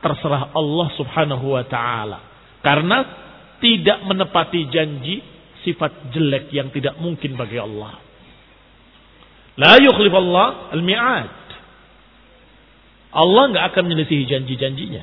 terserah 0.04 0.52
Allah 0.52 0.88
subhanahu 1.00 1.56
wa 1.56 1.64
ta'ala. 1.64 2.20
Karena 2.60 2.98
tidak 3.64 4.04
menepati 4.04 4.68
janji 4.68 5.24
sifat 5.64 6.12
jelek 6.12 6.52
yang 6.52 6.68
tidak 6.68 7.00
mungkin 7.00 7.32
bagi 7.32 7.56
Allah. 7.56 7.96
La 9.56 9.80
yukhlif 9.80 10.12
Allah 10.12 10.72
al-mi'ad. 10.76 11.39
Allah 13.10 13.42
nggak 13.50 13.64
akan 13.74 13.82
menyelisihi 13.90 14.24
janji-janjinya. 14.30 15.02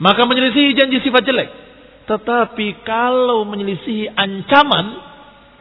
Maka 0.00 0.22
menyelisihi 0.26 0.74
janji 0.74 0.98
sifat 1.04 1.22
jelek. 1.22 1.50
Tetapi 2.08 2.82
kalau 2.82 3.46
menyelisihi 3.46 4.10
ancaman, 4.10 4.86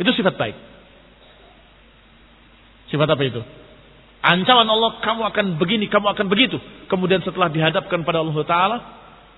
itu 0.01 0.09
sifat 0.17 0.33
baik. 0.39 0.57
Sifat 2.89 3.05
apa 3.05 3.21
itu? 3.21 3.41
Ancaman 4.19 4.65
Allah, 4.65 4.97
kamu 4.99 5.21
akan 5.29 5.45
begini, 5.61 5.85
kamu 5.87 6.09
akan 6.15 6.25
begitu. 6.25 6.57
Kemudian 6.89 7.21
setelah 7.21 7.53
dihadapkan 7.53 8.01
pada 8.01 8.19
Allah 8.19 8.37
Ta'ala, 8.43 8.77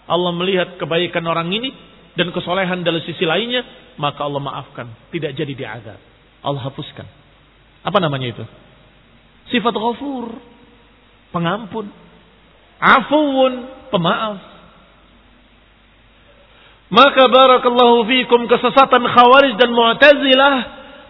Allah 0.07 0.31
melihat 0.33 0.79
kebaikan 0.79 1.21
orang 1.27 1.51
ini 1.51 1.69
dan 2.15 2.31
kesolehan 2.31 2.81
dari 2.81 3.03
sisi 3.03 3.27
lainnya, 3.27 3.61
maka 3.99 4.23
Allah 4.23 4.39
maafkan. 4.39 4.87
Tidak 5.11 5.35
jadi 5.35 5.53
diazab. 5.53 5.99
Allah 6.41 6.61
hapuskan. 6.63 7.05
Apa 7.81 7.97
namanya 7.99 8.31
itu? 8.31 8.45
Sifat 9.51 9.75
ghafur. 9.75 10.33
Pengampun. 11.31 11.87
Afuun. 12.79 13.53
Pemaaf. 13.91 14.51
Maka 16.91 17.23
barakallahu 17.31 18.03
fikum 18.03 18.51
kesesatan 18.51 19.03
khawarij 19.07 19.55
dan 19.55 19.71
mu'tazilah 19.71 20.55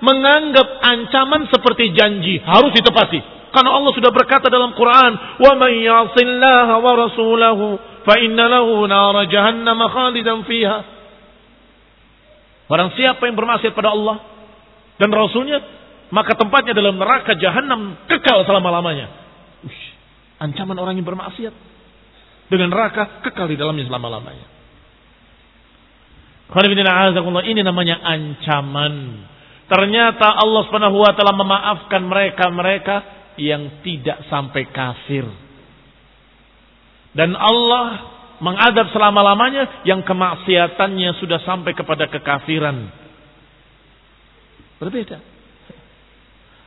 menganggap 0.01 0.67
ancaman 0.81 1.49
seperti 1.49 1.93
janji 1.97 2.38
harus 2.41 2.69
ditepati. 2.73 3.21
Karena 3.49 3.77
Allah 3.77 3.91
sudah 3.93 4.13
berkata 4.13 4.49
dalam 4.49 4.77
Quran, 4.77 5.41
"Wa 5.41 5.53
man 5.57 5.73
ya'sillaha 5.73 6.75
wa 6.77 6.91
rasulahu 6.95 7.65
fa 8.05 8.13
inna 8.21 8.45
lahu 8.49 8.86
nar 8.86 9.25
jahannam 9.29 9.81
khalidan 9.89 10.45
fiha." 10.45 10.79
Barang 12.69 12.93
siapa 12.95 13.27
yang 13.27 13.36
bermaksiat 13.36 13.73
pada 13.75 13.91
Allah 13.91 14.21
dan 15.01 15.10
Rasulnya, 15.12 15.60
maka 16.13 16.38
tempatnya 16.38 16.71
dalam 16.71 16.95
neraka 16.95 17.36
jahanam 17.36 17.99
kekal 18.07 18.47
selama-lamanya. 18.47 19.20
Ancaman 20.41 20.77
orang 20.82 20.97
yang 20.97 21.06
bermaksiat 21.06 21.54
dengan 22.49 22.73
neraka 22.73 23.21
kekal 23.21 23.45
di 23.45 23.56
dalamnya 23.56 23.86
selama-lamanya. 23.86 24.47
Ini 26.51 27.62
namanya 27.63 28.01
ancaman. 28.01 28.95
Ternyata 29.71 30.27
Allah 30.36 30.62
Subhanahu 30.67 30.99
wa 30.99 31.15
taala 31.15 31.32
memaafkan 31.32 32.04
mereka-mereka 32.04 32.95
yang 33.39 33.80
tidak 33.88 34.27
sampai 34.27 34.67
kafir. 34.67 35.23
Dan 37.15 37.38
Allah 37.39 38.12
mengadab 38.43 38.91
selama-lamanya 38.91 39.86
yang 39.88 40.04
kemaksiatannya 40.04 41.21
sudah 41.23 41.39
sampai 41.47 41.71
kepada 41.71 42.12
kekafiran. 42.12 42.91
Berbeda. 44.82 45.21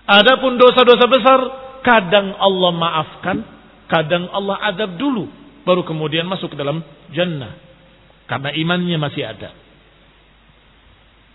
Adapun 0.09 0.57
dosa-dosa 0.57 1.05
besar 1.11 1.41
kadang 1.85 2.33
Allah 2.41 2.73
maafkan, 2.73 3.37
kadang 3.95 4.27
Allah 4.35 4.59
adab 4.75 4.99
dulu 4.99 5.31
baru 5.63 5.87
kemudian 5.87 6.27
masuk 6.27 6.53
ke 6.53 6.57
dalam 6.59 6.83
jannah. 7.15 7.55
Karena 8.27 8.51
imannya 8.57 8.99
masih 8.99 9.23
ada. 9.23 9.55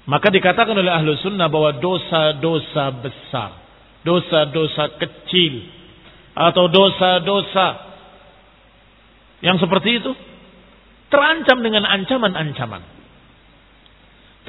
Maka 0.10 0.34
dikatakan 0.34 0.74
oleh 0.74 0.90
ahlu 0.90 1.14
sunnah 1.22 1.48
bahwa 1.54 1.78
dosa-dosa 1.78 2.86
besar, 2.98 3.52
dosa-dosa 4.02 4.98
kecil, 4.98 5.70
atau 6.34 6.66
dosa-dosa 6.66 7.68
yang 9.46 9.62
seperti 9.62 10.02
itu 10.02 10.12
terancam 11.14 11.62
dengan 11.62 11.86
ancaman-ancaman. 11.86 12.82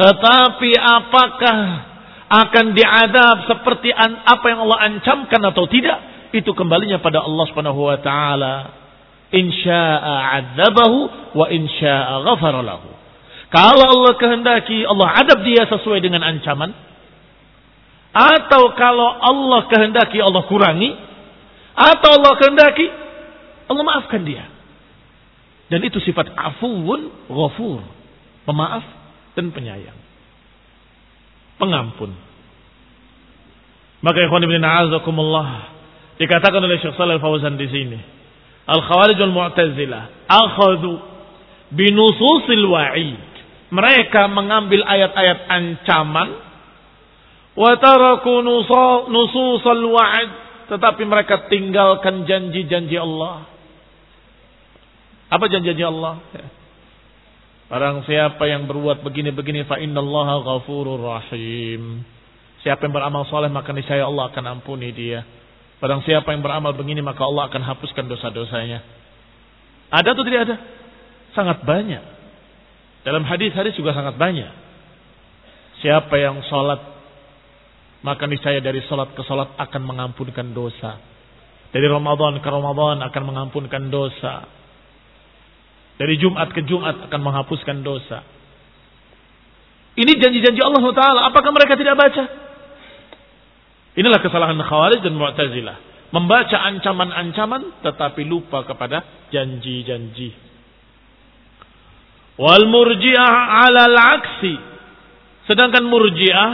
Tetapi 0.01 0.70
apakah 0.81 1.59
akan 2.31 2.66
diadab 2.73 3.37
seperti 3.53 3.92
apa 3.92 4.44
yang 4.49 4.64
Allah 4.64 4.81
ancamkan 4.87 5.44
atau 5.44 5.68
tidak? 5.68 6.10
Itu 6.31 6.55
kembalinya 6.55 7.03
pada 7.03 7.27
Allah 7.27 7.45
Subhanahu 7.51 7.81
wa 7.90 7.99
taala. 7.99 8.55
Insya'a 9.31 10.14
'adzabahu 10.35 10.99
wa 11.38 11.47
insya'a 11.51 12.14
ghafara 12.27 12.62
lahu. 12.62 12.90
Kalau 13.51 13.87
Allah 13.99 14.14
kehendaki, 14.14 14.87
Allah 14.87 15.11
adab 15.11 15.43
dia 15.43 15.66
sesuai 15.66 15.99
dengan 15.99 16.23
ancaman. 16.23 16.71
Atau 18.14 18.75
kalau 18.79 19.11
Allah 19.11 19.66
kehendaki, 19.71 20.23
Allah 20.23 20.47
kurangi. 20.47 20.95
Atau 21.75 22.11
Allah 22.23 22.33
kehendaki, 22.38 22.87
Allah 23.71 23.83
maafkan 23.87 24.23
dia. 24.23 24.46
Dan 25.71 25.83
itu 25.87 26.02
sifat 26.02 26.31
afuun 26.35 27.11
ghafur. 27.31 27.83
Pemaaf 28.46 28.83
dan 29.38 29.54
penyayang. 29.54 29.98
Pengampun. 31.59 32.11
Maka 34.02 34.19
ikhwan 34.27 34.42
ibn 34.42 34.63
a'azakumullah. 34.63 35.79
Dikatakan 36.21 36.60
oleh 36.60 36.77
Syekh 36.85 37.00
Salih 37.00 37.16
Al-Fawzan 37.16 37.56
di 37.56 37.64
sini. 37.73 37.98
Al-Khawarij 38.68 39.16
al-Mu'tazilah. 39.16 40.29
Akhadu 40.29 41.00
binususil 41.73 42.66
wa'id 42.68 43.18
mereka 43.71 44.27
mengambil 44.27 44.83
ayat-ayat 44.83 45.46
ancaman 45.46 46.29
wa 47.54 47.73
taraku 47.79 48.42
nususal 49.08 49.85
wa'id 49.87 50.31
tetapi 50.71 51.02
mereka 51.02 51.50
tinggalkan 51.50 52.27
janji-janji 52.27 52.94
Allah. 52.98 53.46
Apa 55.31 55.46
janji-janji 55.46 55.83
Allah? 55.87 56.23
Barang 57.71 58.02
siapa 58.02 58.50
yang 58.50 58.66
berbuat 58.66 59.06
begini-begini 59.06 59.62
fa 59.66 59.79
innallaha 59.79 60.42
ghafurur 60.42 60.98
rahim. 60.98 62.02
Siapa 62.66 62.87
yang 62.87 62.94
beramal 62.94 63.25
soleh 63.31 63.46
maka 63.46 63.71
niscaya 63.71 64.04
Allah 64.04 64.31
akan 64.31 64.58
ampuni 64.58 64.90
dia. 64.90 65.23
Barang 65.81 66.04
siapa 66.04 66.37
yang 66.37 66.44
beramal 66.44 66.76
begini 66.76 67.00
maka 67.00 67.24
Allah 67.24 67.48
akan 67.48 67.62
hapuskan 67.64 68.04
dosa-dosanya. 68.04 68.85
Ada 69.88 70.12
atau 70.12 70.24
tidak 70.28 70.40
ada? 70.44 70.56
Sangat 71.33 71.64
banyak. 71.64 72.04
Dalam 73.00 73.24
hadis-hadis 73.24 73.72
juga 73.81 73.96
sangat 73.96 74.20
banyak. 74.20 74.52
Siapa 75.81 76.12
yang 76.20 76.44
sholat 76.52 76.85
maka 78.04 78.28
niscaya 78.28 78.60
dari 78.60 78.85
sholat 78.88 79.16
ke 79.16 79.24
sholat 79.24 79.56
akan 79.56 79.83
mengampunkan 79.88 80.52
dosa. 80.52 81.00
Dari 81.72 81.87
Ramadan 81.88 82.44
ke 82.44 82.48
Ramadan 82.48 83.00
akan 83.00 83.22
mengampunkan 83.24 83.88
dosa. 83.88 84.44
Dari 85.96 86.16
Jumat 86.20 86.52
ke 86.52 86.60
Jumat 86.64 87.08
akan 87.08 87.20
menghapuskan 87.20 87.81
dosa. 87.81 88.20
Ini 89.96 90.12
janji-janji 90.16 90.60
Allah 90.60 90.85
Taala. 90.92 91.20
Apakah 91.28 91.52
mereka 91.52 91.76
tidak 91.76 91.96
baca? 91.96 92.50
Inilah 93.99 94.23
kesalahan 94.23 94.61
Khawarij 94.63 95.03
dan 95.03 95.19
Mu'tazilah. 95.19 95.77
Membaca 96.11 96.57
ancaman-ancaman 96.67 97.87
tetapi 97.87 98.27
lupa 98.27 98.67
kepada 98.67 99.03
janji-janji. 99.31 100.31
Wal 102.38 102.67
murji'ah 102.67 103.35
'ala 103.67 103.83
al-aksi. 103.87 104.55
Sedangkan 105.47 105.87
murji'ah 105.87 106.53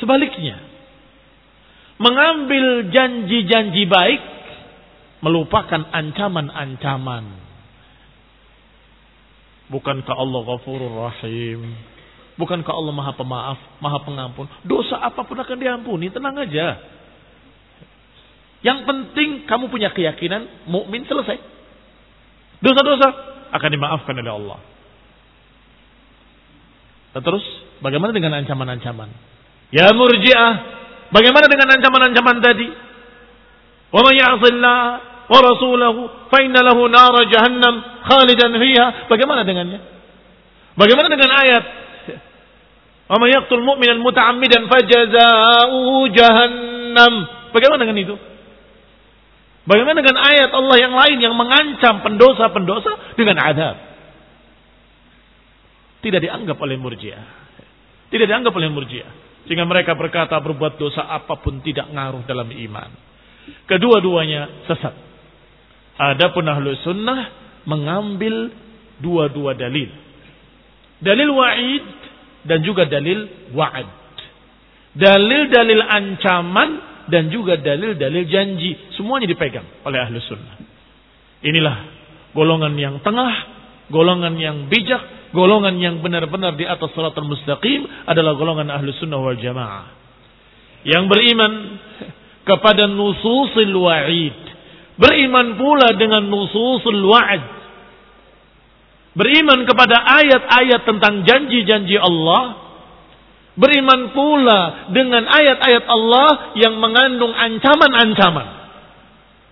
sebaliknya. 0.00 0.60
Mengambil 2.00 2.88
janji-janji 2.92 3.84
baik 3.88 4.22
melupakan 5.24 5.88
ancaman-ancaman. 5.88 7.24
Bukankah 9.72 10.12
Allah 10.12 10.40
Ghafurur 10.44 10.92
Rahim? 11.08 11.93
Bukankah 12.34 12.74
Allah 12.74 12.94
Maha 12.94 13.12
Pemaaf, 13.14 13.58
Maha 13.78 13.98
Pengampun? 14.02 14.50
Dosa 14.66 14.98
apa 14.98 15.22
pun 15.22 15.38
akan 15.38 15.54
diampuni, 15.54 16.10
tenang 16.10 16.34
aja. 16.34 16.82
Yang 18.64 18.78
penting 18.88 19.30
kamu 19.46 19.70
punya 19.70 19.94
keyakinan 19.94 20.66
mukmin 20.66 21.06
selesai. 21.06 21.38
Dosa-dosa 22.58 23.08
akan 23.54 23.70
dimaafkan 23.70 24.18
oleh 24.18 24.32
Allah. 24.34 24.58
Dan 27.14 27.22
terus 27.22 27.44
bagaimana 27.78 28.10
dengan 28.10 28.34
ancaman-ancaman? 28.40 29.06
Ya 29.70 29.92
murji'ah, 29.94 30.52
bagaimana 31.14 31.46
dengan 31.46 31.70
ancaman-ancaman 31.70 32.36
tadi? 32.42 32.66
Wa 33.94 34.00
may 34.02 34.18
ya'sillah 34.18 34.80
wa 35.30 35.38
rasulahu 35.38 36.00
fa 36.26 36.42
inna 36.42 36.66
lahu 36.66 36.90
nar 36.90 37.14
jahannam 37.30 37.78
khalidan 38.10 38.58
fiha. 38.58 39.06
Bagaimana 39.06 39.46
dengannya? 39.46 39.78
Bagaimana 40.74 41.06
dengan 41.06 41.30
ayat 41.30 41.83
Wa 43.04 43.20
may 43.20 43.36
yaqtul 43.36 43.60
mu'minan 43.60 44.00
muta'ammidan 44.00 44.64
fajazaohu 44.68 46.08
jahannam. 46.12 47.14
Bagaimana 47.52 47.84
dengan 47.84 47.98
itu? 48.00 48.16
Bagaimana 49.64 50.00
dengan 50.04 50.20
ayat 50.20 50.50
Allah 50.52 50.76
yang 50.76 50.92
lain 50.92 51.18
yang 51.20 51.34
mengancam 51.36 52.04
pendosa-pendosa 52.04 53.16
dengan 53.16 53.40
adab? 53.40 53.76
Tidak 56.04 56.20
dianggap 56.20 56.60
oleh 56.60 56.76
murjiah. 56.76 57.24
Tidak 58.12 58.28
dianggap 58.28 58.52
oleh 58.52 58.68
murjiah. 58.68 59.08
Sehingga 59.48 59.64
mereka 59.64 59.96
berkata 59.96 60.36
berbuat 60.36 60.76
dosa 60.76 61.08
apa 61.08 61.40
pun 61.40 61.64
tidak 61.64 61.88
ngaruh 61.88 62.24
dalam 62.28 62.48
iman. 62.48 62.90
Kedua-duanya 63.68 64.68
sesat. 64.68 64.94
Adapun 65.96 66.44
ahlu 66.44 66.76
sunnah 66.84 67.32
mengambil 67.64 68.52
dua-dua 69.00 69.56
dalil. 69.56 69.88
Dalil 71.00 71.30
wa'id 71.32 72.03
dan 72.44 72.60
juga 72.64 72.84
dalil 72.88 73.50
wa'ad. 73.52 73.88
Dalil-dalil 74.94 75.82
ancaman 75.82 76.70
dan 77.10 77.28
juga 77.32 77.58
dalil-dalil 77.58 78.24
janji. 78.30 78.78
Semuanya 78.94 79.26
dipegang 79.26 79.66
oleh 79.82 79.98
ahlu 79.98 80.20
sunnah. 80.22 80.56
Inilah 81.44 81.76
golongan 82.32 82.72
yang 82.78 83.02
tengah, 83.02 83.34
golongan 83.90 84.38
yang 84.38 84.70
bijak, 84.70 85.34
golongan 85.34 85.76
yang 85.82 85.98
benar-benar 86.00 86.54
di 86.54 86.64
atas 86.64 86.94
salatul 86.94 87.26
mustaqim 87.26 87.84
adalah 88.06 88.38
golongan 88.38 88.70
ahlu 88.70 88.94
sunnah 88.96 89.18
wal 89.18 89.36
jamaah. 89.36 89.90
Yang 90.84 91.04
beriman 91.10 91.52
kepada 92.44 92.86
nususil 92.86 93.72
wa'id. 93.72 94.36
Beriman 94.94 95.58
pula 95.58 95.90
dengan 95.98 96.28
nususul 96.30 97.02
wa'ad 97.08 97.53
Beriman 99.14 99.62
kepada 99.62 99.94
ayat-ayat 99.94 100.82
tentang 100.82 101.22
janji-janji 101.22 101.94
Allah. 101.98 102.66
Beriman 103.54 104.10
pula 104.10 104.90
dengan 104.90 105.30
ayat-ayat 105.30 105.84
Allah 105.86 106.58
yang 106.58 106.74
mengandung 106.82 107.30
ancaman-ancaman. 107.30 108.46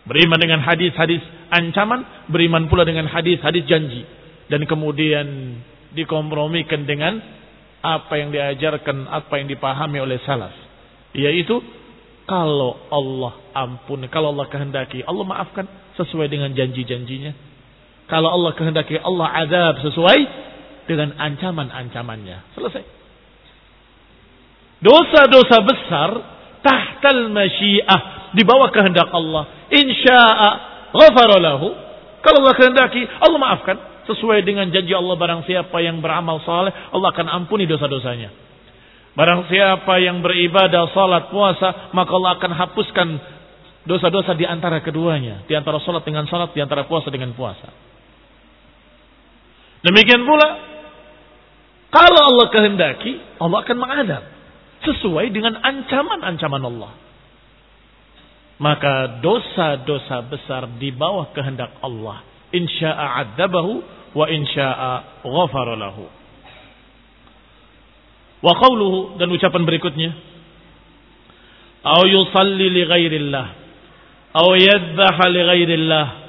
Beriman 0.02 0.38
dengan 0.42 0.58
hadis-hadis 0.66 1.22
ancaman, 1.46 2.02
beriman 2.26 2.66
pula 2.66 2.82
dengan 2.82 3.06
hadis-hadis 3.06 3.62
janji. 3.70 4.02
Dan 4.50 4.66
kemudian 4.66 5.54
dikompromikan 5.94 6.82
dengan 6.82 7.22
apa 7.86 8.18
yang 8.18 8.34
diajarkan, 8.34 9.06
apa 9.06 9.38
yang 9.38 9.46
dipahami 9.46 10.02
oleh 10.02 10.18
salaf. 10.26 10.50
Yaitu 11.14 11.62
kalau 12.26 12.82
Allah 12.90 13.38
ampun, 13.54 14.02
kalau 14.10 14.34
Allah 14.34 14.50
kehendaki, 14.50 15.06
Allah 15.06 15.22
maafkan 15.22 15.70
sesuai 15.94 16.26
dengan 16.26 16.50
janji-janjinya 16.50 17.51
kalau 18.11 18.28
Allah 18.30 18.53
kehendaki 18.59 18.98
Allah 18.98 19.28
azab 19.46 19.74
sesuai 19.86 20.18
dengan 20.90 21.14
ancaman-ancamannya. 21.16 22.57
Selesai. 22.59 22.82
Dosa-dosa 24.82 25.57
besar 25.62 26.11
tahtal 26.62 27.30
masyiah 27.30 28.32
di 28.34 28.42
bawah 28.42 28.70
kehendak 28.74 29.11
Allah. 29.14 29.70
Insya'a 29.70 30.50
ghafara 30.90 31.38
lahu. 31.38 31.70
Kalau 32.22 32.38
Allah 32.42 32.57
kehendaki 32.59 33.03
Allah 33.18 33.38
maafkan 33.38 33.76
sesuai 34.07 34.42
dengan 34.42 34.70
janji 34.70 34.94
Allah 34.94 35.14
barang 35.14 35.46
siapa 35.46 35.78
yang 35.82 36.03
beramal 36.03 36.42
saleh 36.42 36.70
Allah 36.90 37.09
akan 37.14 37.26
ampuni 37.30 37.66
dosa-dosanya. 37.70 38.30
Barang 39.12 39.44
siapa 39.46 40.00
yang 40.00 40.24
beribadah 40.24 40.88
salat 40.96 41.28
puasa 41.28 41.92
maka 41.92 42.11
Allah 42.16 42.32
akan 42.40 42.53
hapuskan 42.57 43.09
dosa-dosa 43.84 44.38
di 44.38 44.46
antara 44.46 44.80
keduanya, 44.80 45.44
di 45.44 45.55
antara 45.59 45.82
salat 45.82 46.07
dengan 46.07 46.24
salat, 46.30 46.55
di 46.55 46.62
antara 46.62 46.86
puasa 46.86 47.11
dengan 47.11 47.34
puasa. 47.34 47.91
Demikian 49.82 50.22
pula 50.22 50.72
kalau 51.92 52.20
Allah 52.24 52.46
kehendaki, 52.48 53.20
Allah 53.36 53.58
akan 53.68 53.76
mengadab 53.76 54.24
sesuai 54.80 55.28
dengan 55.28 55.60
ancaman-ancaman 55.60 56.62
Allah. 56.64 56.92
Maka 58.56 59.20
dosa-dosa 59.20 60.24
besar 60.24 60.72
di 60.80 60.88
bawah 60.88 61.34
kehendak 61.36 61.76
Allah. 61.84 62.24
Insya'a 62.48 63.26
adzabahu 63.26 63.72
wa 64.16 64.24
insya'a 64.24 65.20
ghafara. 65.20 65.76
Wa 68.40 68.52
qawluhu 68.56 69.20
dan 69.20 69.28
ucapan 69.28 69.62
berikutnya. 69.68 70.10
Au 71.84 72.08
yusalli 72.08 72.72
li 72.72 72.82
ghairillah. 72.88 73.46
Au 74.32 74.56
yadhaha 74.56 75.24
li 75.28 75.40
ghairillah 75.44 76.21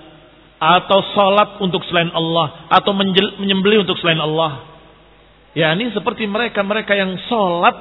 atau 0.64 1.04
salat 1.12 1.60
untuk 1.60 1.84
selain 1.92 2.08
Allah 2.16 2.72
atau 2.72 2.96
menyembelih 2.96 3.84
untuk 3.84 4.00
selain 4.00 4.24
Allah. 4.24 4.64
Ya 5.52 5.76
ini 5.76 5.92
seperti 5.92 6.24
mereka-mereka 6.24 6.96
yang 6.96 7.20
salat 7.28 7.76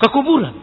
ke 0.00 0.08
kuburan. 0.08 0.56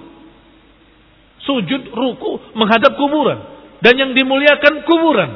Sujud, 1.45 1.93
ruku 1.93 2.58
menghadap 2.58 2.97
kuburan 2.97 3.38
dan 3.86 3.93
yang 4.01 4.12
dimuliakan 4.18 4.82
kuburan. 4.82 5.32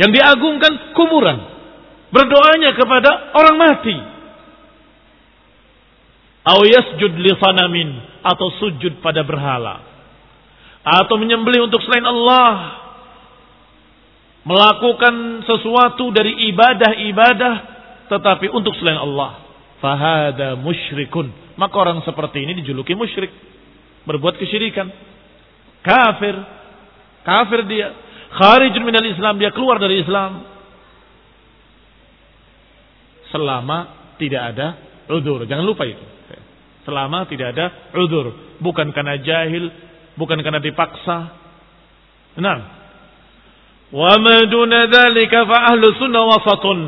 Yang 0.00 0.10
diagungkan 0.16 0.72
kuburan. 0.96 1.38
Berdoanya 2.08 2.72
kepada 2.72 3.36
orang 3.36 3.56
mati. 3.60 3.96
Au 6.46 6.64
yasjud 6.64 7.12
li 7.20 7.32
sanamin 7.36 7.88
atau 8.24 8.48
sujud 8.64 9.04
pada 9.04 9.20
berhala. 9.28 9.84
Atau 10.86 11.20
menyembelih 11.20 11.68
untuk 11.68 11.84
selain 11.84 12.06
Allah 12.06 12.85
melakukan 14.46 15.42
sesuatu 15.42 16.14
dari 16.14 16.54
ibadah-ibadah 16.54 17.54
tetapi 18.06 18.46
untuk 18.54 18.72
selain 18.78 19.02
Allah. 19.02 19.42
Fahada 19.82 20.54
musyrikun. 20.54 21.58
Maka 21.58 21.74
orang 21.74 21.98
seperti 22.06 22.46
ini 22.46 22.62
dijuluki 22.62 22.94
musyrik. 22.94 23.28
Berbuat 24.06 24.38
kesyirikan. 24.38 24.86
Kafir. 25.82 26.38
Kafir 27.26 27.66
dia. 27.66 27.90
Kharijun 28.38 28.86
minal 28.86 29.04
Islam. 29.04 29.36
Dia 29.42 29.50
keluar 29.50 29.82
dari 29.82 30.00
Islam. 30.00 30.46
Selama 33.34 33.78
tidak 34.22 34.42
ada 34.54 34.66
udur. 35.10 35.42
Jangan 35.44 35.66
lupa 35.66 35.82
itu. 35.84 36.04
Selama 36.86 37.26
tidak 37.26 37.50
ada 37.50 37.66
udur. 37.98 38.30
Bukan 38.62 38.94
karena 38.94 39.18
jahil. 39.18 39.68
Bukan 40.14 40.38
karena 40.40 40.62
dipaksa. 40.62 41.18
Nah, 42.38 42.75
Dzalika 43.92 45.38
fa 45.46 45.58
ahlu 45.74 45.86
sunnah 45.98 46.22
wasatun 46.26 46.78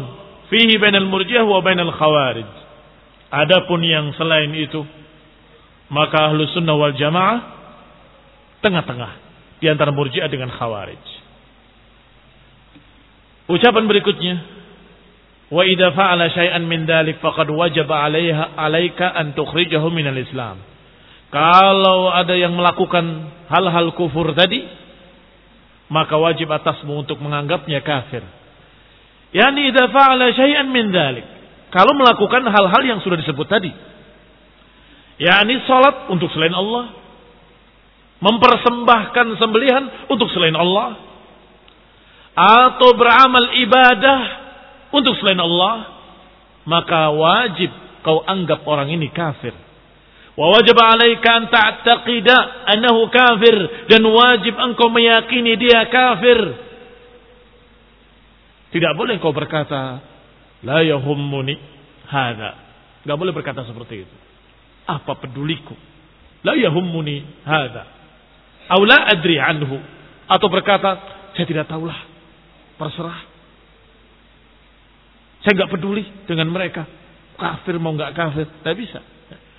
fihi 0.51 0.79
bainal 0.83 1.07
murjiah 1.07 1.47
wa 1.47 1.63
bainal 1.63 1.95
khawarij. 1.95 2.51
Adapun 3.29 3.85
yang 3.85 4.11
selain 4.17 4.51
itu 4.57 4.83
maka 5.89 6.33
ahlu 6.33 6.45
sunnah 6.53 6.75
wal 6.75 6.97
jamaah 6.97 7.59
Tengah-tengah. 8.59 9.13
Di 9.63 9.67
antara 9.71 9.95
murjiah 9.95 10.27
dengan 10.27 10.51
khawarij. 10.51 11.03
Ucapan 13.49 13.85
berikutnya. 13.87 14.35
Wa 15.49 15.65
idza 15.65 15.97
fa'ala 15.97 16.29
syai'an 16.29 16.67
min 16.69 16.85
dzalik 16.85 17.23
faqad 17.25 17.49
wajaba 17.49 18.05
'alaiha 18.05 18.59
'alaika 18.59 19.15
an 19.15 19.33
tukhrijahu 19.33 19.89
minal 19.89 20.19
Islam. 20.19 20.61
Kalau 21.33 22.13
ada 22.13 22.37
yang 22.37 22.53
melakukan 22.53 23.33
hal-hal 23.49 23.97
kufur 23.97 24.37
tadi, 24.37 24.65
maka 25.89 26.15
wajib 26.21 26.49
atasmu 26.53 27.05
untuk 27.05 27.21
menganggapnya 27.21 27.81
kafir. 27.81 28.25
Yani 29.33 29.69
idza 29.73 29.89
fa'ala 29.93 30.33
syai'an 30.33 30.69
min 30.69 30.93
dzalik. 30.93 31.27
Kalau 31.69 31.93
melakukan 31.97 32.49
hal-hal 32.49 32.83
yang 32.85 33.01
sudah 33.05 33.21
disebut 33.21 33.45
tadi. 33.49 33.73
yakni 35.19 35.61
salat 35.67 36.09
untuk 36.09 36.31
selain 36.33 36.55
Allah, 36.55 36.95
mempersembahkan 38.23 39.27
sembelihan 39.37 39.85
untuk 40.09 40.31
selain 40.33 40.57
Allah, 40.57 40.97
atau 42.39 42.95
beramal 42.95 43.51
ibadah 43.59 44.21
untuk 44.95 45.19
selain 45.19 45.43
Allah, 45.43 45.91
maka 46.65 47.11
wajib 47.11 47.69
kau 48.07 48.23
anggap 48.25 48.63
orang 48.65 48.95
ini 48.95 49.11
kafir. 49.11 49.53
Wa 50.39 50.55
wajib 50.55 50.79
alaika 50.79 51.29
an 51.35 51.45
ta'taqida 51.51 52.71
annahu 52.71 53.11
kafir 53.11 53.57
dan 53.91 54.07
wajib 54.07 54.55
engkau 54.55 54.87
meyakini 54.87 55.59
dia 55.59 55.83
kafir. 55.91 56.39
Tidak 58.71 58.93
boleh 58.95 59.19
engkau 59.19 59.35
berkata 59.35 59.99
la 60.63 60.87
yahummuni 60.87 61.59
hadza. 62.07 62.55
Enggak 63.03 63.19
boleh 63.19 63.35
berkata 63.35 63.67
seperti 63.67 64.07
itu. 64.07 64.17
Apa 64.87 65.19
peduliku? 65.19 65.75
La 66.47 66.55
yahummuni 66.55 67.43
hadza. 67.43 67.83
Aw 68.71 68.81
la 68.87 69.11
adri 69.11 69.43
anhu 69.43 69.83
atau 70.31 70.47
berkata 70.47 70.91
saya 71.35 71.47
tidak 71.51 71.67
tahulah. 71.67 71.99
Terserah. 72.79 73.21
Saya 75.43 75.53
enggak 75.59 75.75
peduli 75.75 76.07
dengan 76.31 76.47
mereka. 76.47 76.87
Kafir 77.35 77.75
mau 77.83 77.91
enggak 77.91 78.15
kafir, 78.15 78.47
tidak 78.47 78.77
bisa. 78.79 79.18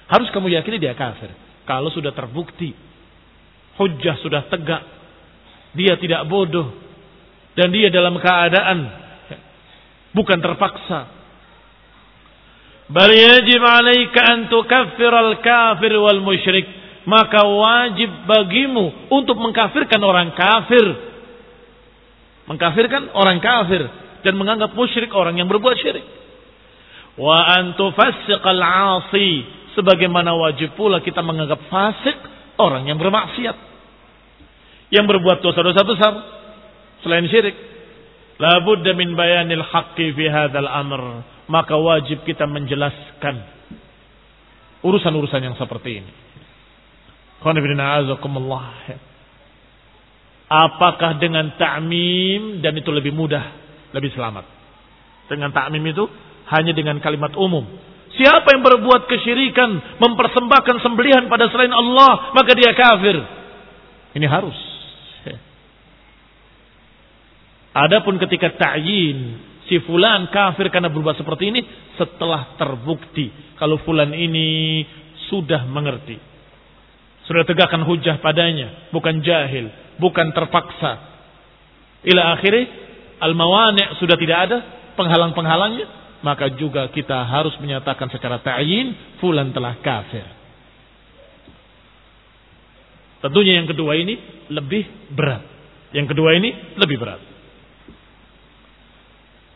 Harus 0.09 0.27
kamu 0.33 0.49
yakini 0.49 0.81
dia 0.81 0.97
kafir. 0.97 1.29
Kalau 1.69 1.93
sudah 1.93 2.09
terbukti, 2.09 2.73
hujah 3.77 4.17
sudah 4.25 4.49
tegak, 4.49 4.81
dia 5.77 5.93
tidak 6.01 6.25
bodoh, 6.25 6.73
dan 7.53 7.69
dia 7.69 7.93
dalam 7.93 8.17
keadaan 8.17 8.89
bukan 10.17 10.41
terpaksa. 10.41 11.13
Bal 12.89 13.13
yajib 13.13 13.61
alaika 13.61 14.19
an 14.33 14.49
tukaffir 14.49 15.13
al-kafir 15.13 15.93
wal 16.01 16.25
musyrik. 16.25 16.65
Maka 17.05 17.41
wajib 17.45 18.09
bagimu 18.25 19.13
untuk 19.13 19.37
mengkafirkan 19.37 20.01
orang 20.01 20.33
kafir. 20.33 20.85
Mengkafirkan 22.49 23.13
orang 23.13 23.37
kafir 23.37 23.85
dan 24.25 24.33
menganggap 24.33 24.73
musyrik 24.73 25.13
orang 25.13 25.37
yang 25.37 25.45
berbuat 25.45 25.77
syirik. 25.77 26.05
Wa 27.13 27.61
an 27.61 27.77
tufassiqal 27.77 28.57
'asi 28.57 29.58
Sebagaimana 29.79 30.35
wajib 30.35 30.75
pula 30.75 30.99
kita 30.99 31.23
menganggap 31.23 31.63
fasik 31.71 32.19
orang 32.59 32.91
yang 32.91 32.99
bermaksiat. 32.99 33.55
Yang 34.91 35.05
berbuat 35.07 35.39
dosa-dosa 35.39 35.81
besar. 35.87 36.13
Selain 36.99 37.23
syirik. 37.31 37.55
La 38.43 38.59
budda 38.59 38.91
min 38.91 39.15
bayanil 39.15 39.63
haqqi 39.63 40.11
fi 40.11 40.27
hadzal 40.27 40.67
amr. 40.67 41.23
Maka 41.47 41.79
wajib 41.79 42.27
kita 42.27 42.43
menjelaskan 42.43 43.39
urusan-urusan 44.83 45.47
yang 45.47 45.55
seperti 45.55 46.03
ini. 46.03 46.11
Apakah 50.49 51.11
dengan 51.23 51.55
ta'mim 51.55 52.59
dan 52.59 52.75
itu 52.75 52.91
lebih 52.91 53.15
mudah, 53.15 53.45
lebih 53.95 54.11
selamat. 54.11 54.43
Dengan 55.31 55.55
ta'mim 55.55 55.83
itu 55.87 56.03
hanya 56.51 56.75
dengan 56.75 56.99
kalimat 56.99 57.31
umum. 57.39 57.63
Siapa 58.19 58.51
yang 58.51 58.59
berbuat 58.67 59.07
kesyirikan, 59.07 59.95
mempersembahkan 59.95 60.83
sembelihan 60.83 61.31
pada 61.31 61.47
selain 61.47 61.71
Allah, 61.71 62.35
maka 62.35 62.51
dia 62.51 62.75
kafir. 62.75 63.15
Ini 64.11 64.27
harus. 64.27 64.57
Adapun 67.71 68.19
ketika 68.19 68.51
ta'yin, 68.59 69.39
si 69.69 69.79
fulan 69.85 70.27
kafir 70.33 70.67
karena 70.73 70.89
berbuat 70.91 71.15
seperti 71.15 71.53
ini 71.53 71.61
setelah 71.95 72.57
terbukti 72.57 73.55
kalau 73.55 73.77
fulan 73.85 74.09
ini 74.11 74.83
sudah 75.29 75.63
mengerti. 75.69 76.17
Sudah 77.29 77.45
tegakkan 77.45 77.85
hujah 77.85 78.17
padanya, 78.25 78.89
bukan 78.89 79.21
jahil, 79.21 79.69
bukan 80.01 80.33
terpaksa. 80.33 80.91
Ila 82.09 82.33
akhirnya 82.33 82.65
al-mawani' 83.21 84.01
sudah 84.01 84.17
tidak 84.17 84.37
ada 84.49 84.57
penghalang-penghalangnya, 84.97 85.85
maka 86.19 86.51
juga 86.59 86.91
kita 86.91 87.15
harus 87.27 87.55
menyatakan 87.63 88.11
secara 88.11 88.43
ta'yin 88.43 89.17
fulan 89.23 89.55
telah 89.55 89.79
kafir. 89.79 90.25
Tentunya 93.19 93.59
yang 93.59 93.67
kedua 93.67 93.99
ini 93.99 94.15
lebih 94.47 95.11
berat. 95.11 95.43
Yang 95.91 96.15
kedua 96.15 96.39
ini 96.39 96.49
lebih 96.79 96.97
berat. 96.99 97.21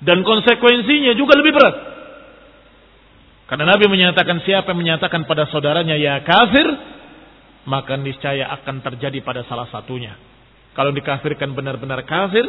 Dan 0.04 0.20
konsekuensinya 0.28 1.16
juga 1.16 1.40
lebih 1.40 1.54
berat. 1.56 1.76
Karena 3.48 3.76
Nabi 3.76 3.88
menyatakan 3.88 4.44
siapa 4.44 4.76
yang 4.76 4.80
menyatakan 4.84 5.24
pada 5.24 5.48
saudaranya 5.48 5.96
ya 5.96 6.20
kafir, 6.28 6.68
maka 7.64 7.96
niscaya 7.96 8.52
akan 8.60 8.84
terjadi 8.84 9.24
pada 9.24 9.48
salah 9.48 9.68
satunya. 9.72 10.16
Kalau 10.76 10.92
dikafirkan 10.92 11.56
benar-benar 11.56 12.04
kafir, 12.04 12.44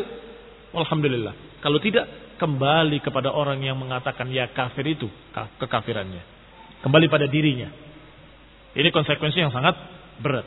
alhamdulillah. 0.75 1.63
Kalau 1.63 1.79
tidak, 1.79 2.09
kembali 2.37 3.01
kepada 3.01 3.31
orang 3.31 3.63
yang 3.63 3.79
mengatakan 3.79 4.31
ya 4.31 4.51
kafir 4.51 4.85
itu 4.87 5.09
kekafirannya. 5.61 6.23
Kembali 6.85 7.07
pada 7.09 7.25
dirinya. 7.31 7.73
Ini 8.75 8.91
konsekuensi 8.91 9.39
yang 9.39 9.55
sangat 9.55 9.79
berat. 10.21 10.45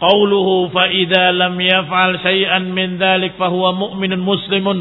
Qauluhu 0.00 0.72
fa 0.72 0.88
idza 0.88 1.30
lam 1.36 1.54
yaf'al 1.60 2.18
syai'an 2.24 2.72
min 2.72 2.96
dzalik 2.96 3.36
fa 3.36 3.52
huwa 3.52 3.76
mu'minun 3.76 4.20
muslimun. 4.20 4.78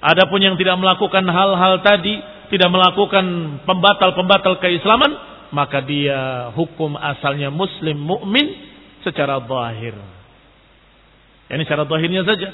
Adapun 0.00 0.40
yang 0.40 0.56
tidak 0.56 0.78
melakukan 0.80 1.24
hal-hal 1.26 1.84
tadi, 1.84 2.16
tidak 2.48 2.70
melakukan 2.72 3.24
pembatal-pembatal 3.68 4.56
keislaman, 4.62 5.12
maka 5.52 5.84
dia 5.84 6.48
hukum 6.56 6.96
asalnya 6.96 7.52
muslim 7.52 7.96
mukmin 7.96 8.46
secara 9.04 9.40
zahir. 9.42 9.96
Ini 11.48 11.62
secara 11.64 11.88
zahirnya 11.88 12.22
saja. 12.24 12.48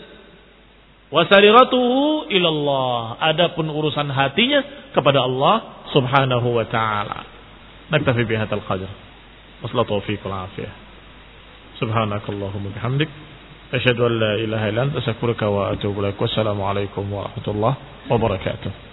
Wasariratuhu 1.14 2.26
ilallah. 2.26 3.22
Adapun 3.22 3.70
urusan 3.70 4.10
hatinya 4.10 4.90
kepada 4.90 5.22
Allah 5.22 5.86
subhanahu 5.94 6.58
wa 6.58 6.66
ta'ala. 6.66 7.22
Naktafi 7.94 8.26
bihadal 8.26 8.66
qadr. 8.66 8.90
Wassalamu 9.62 9.94
taufiq 9.94 10.26
afiyah. 10.26 10.74
Subhanakallahumma 11.78 12.74
bihamdik. 12.74 13.06
An 13.70 13.78
la 14.18 14.42
ilaha 14.42 14.66
wa 15.46 15.70
atubu 15.70 16.02
warahmatullahi 16.02 18.10
wabarakatuh. 18.10 18.83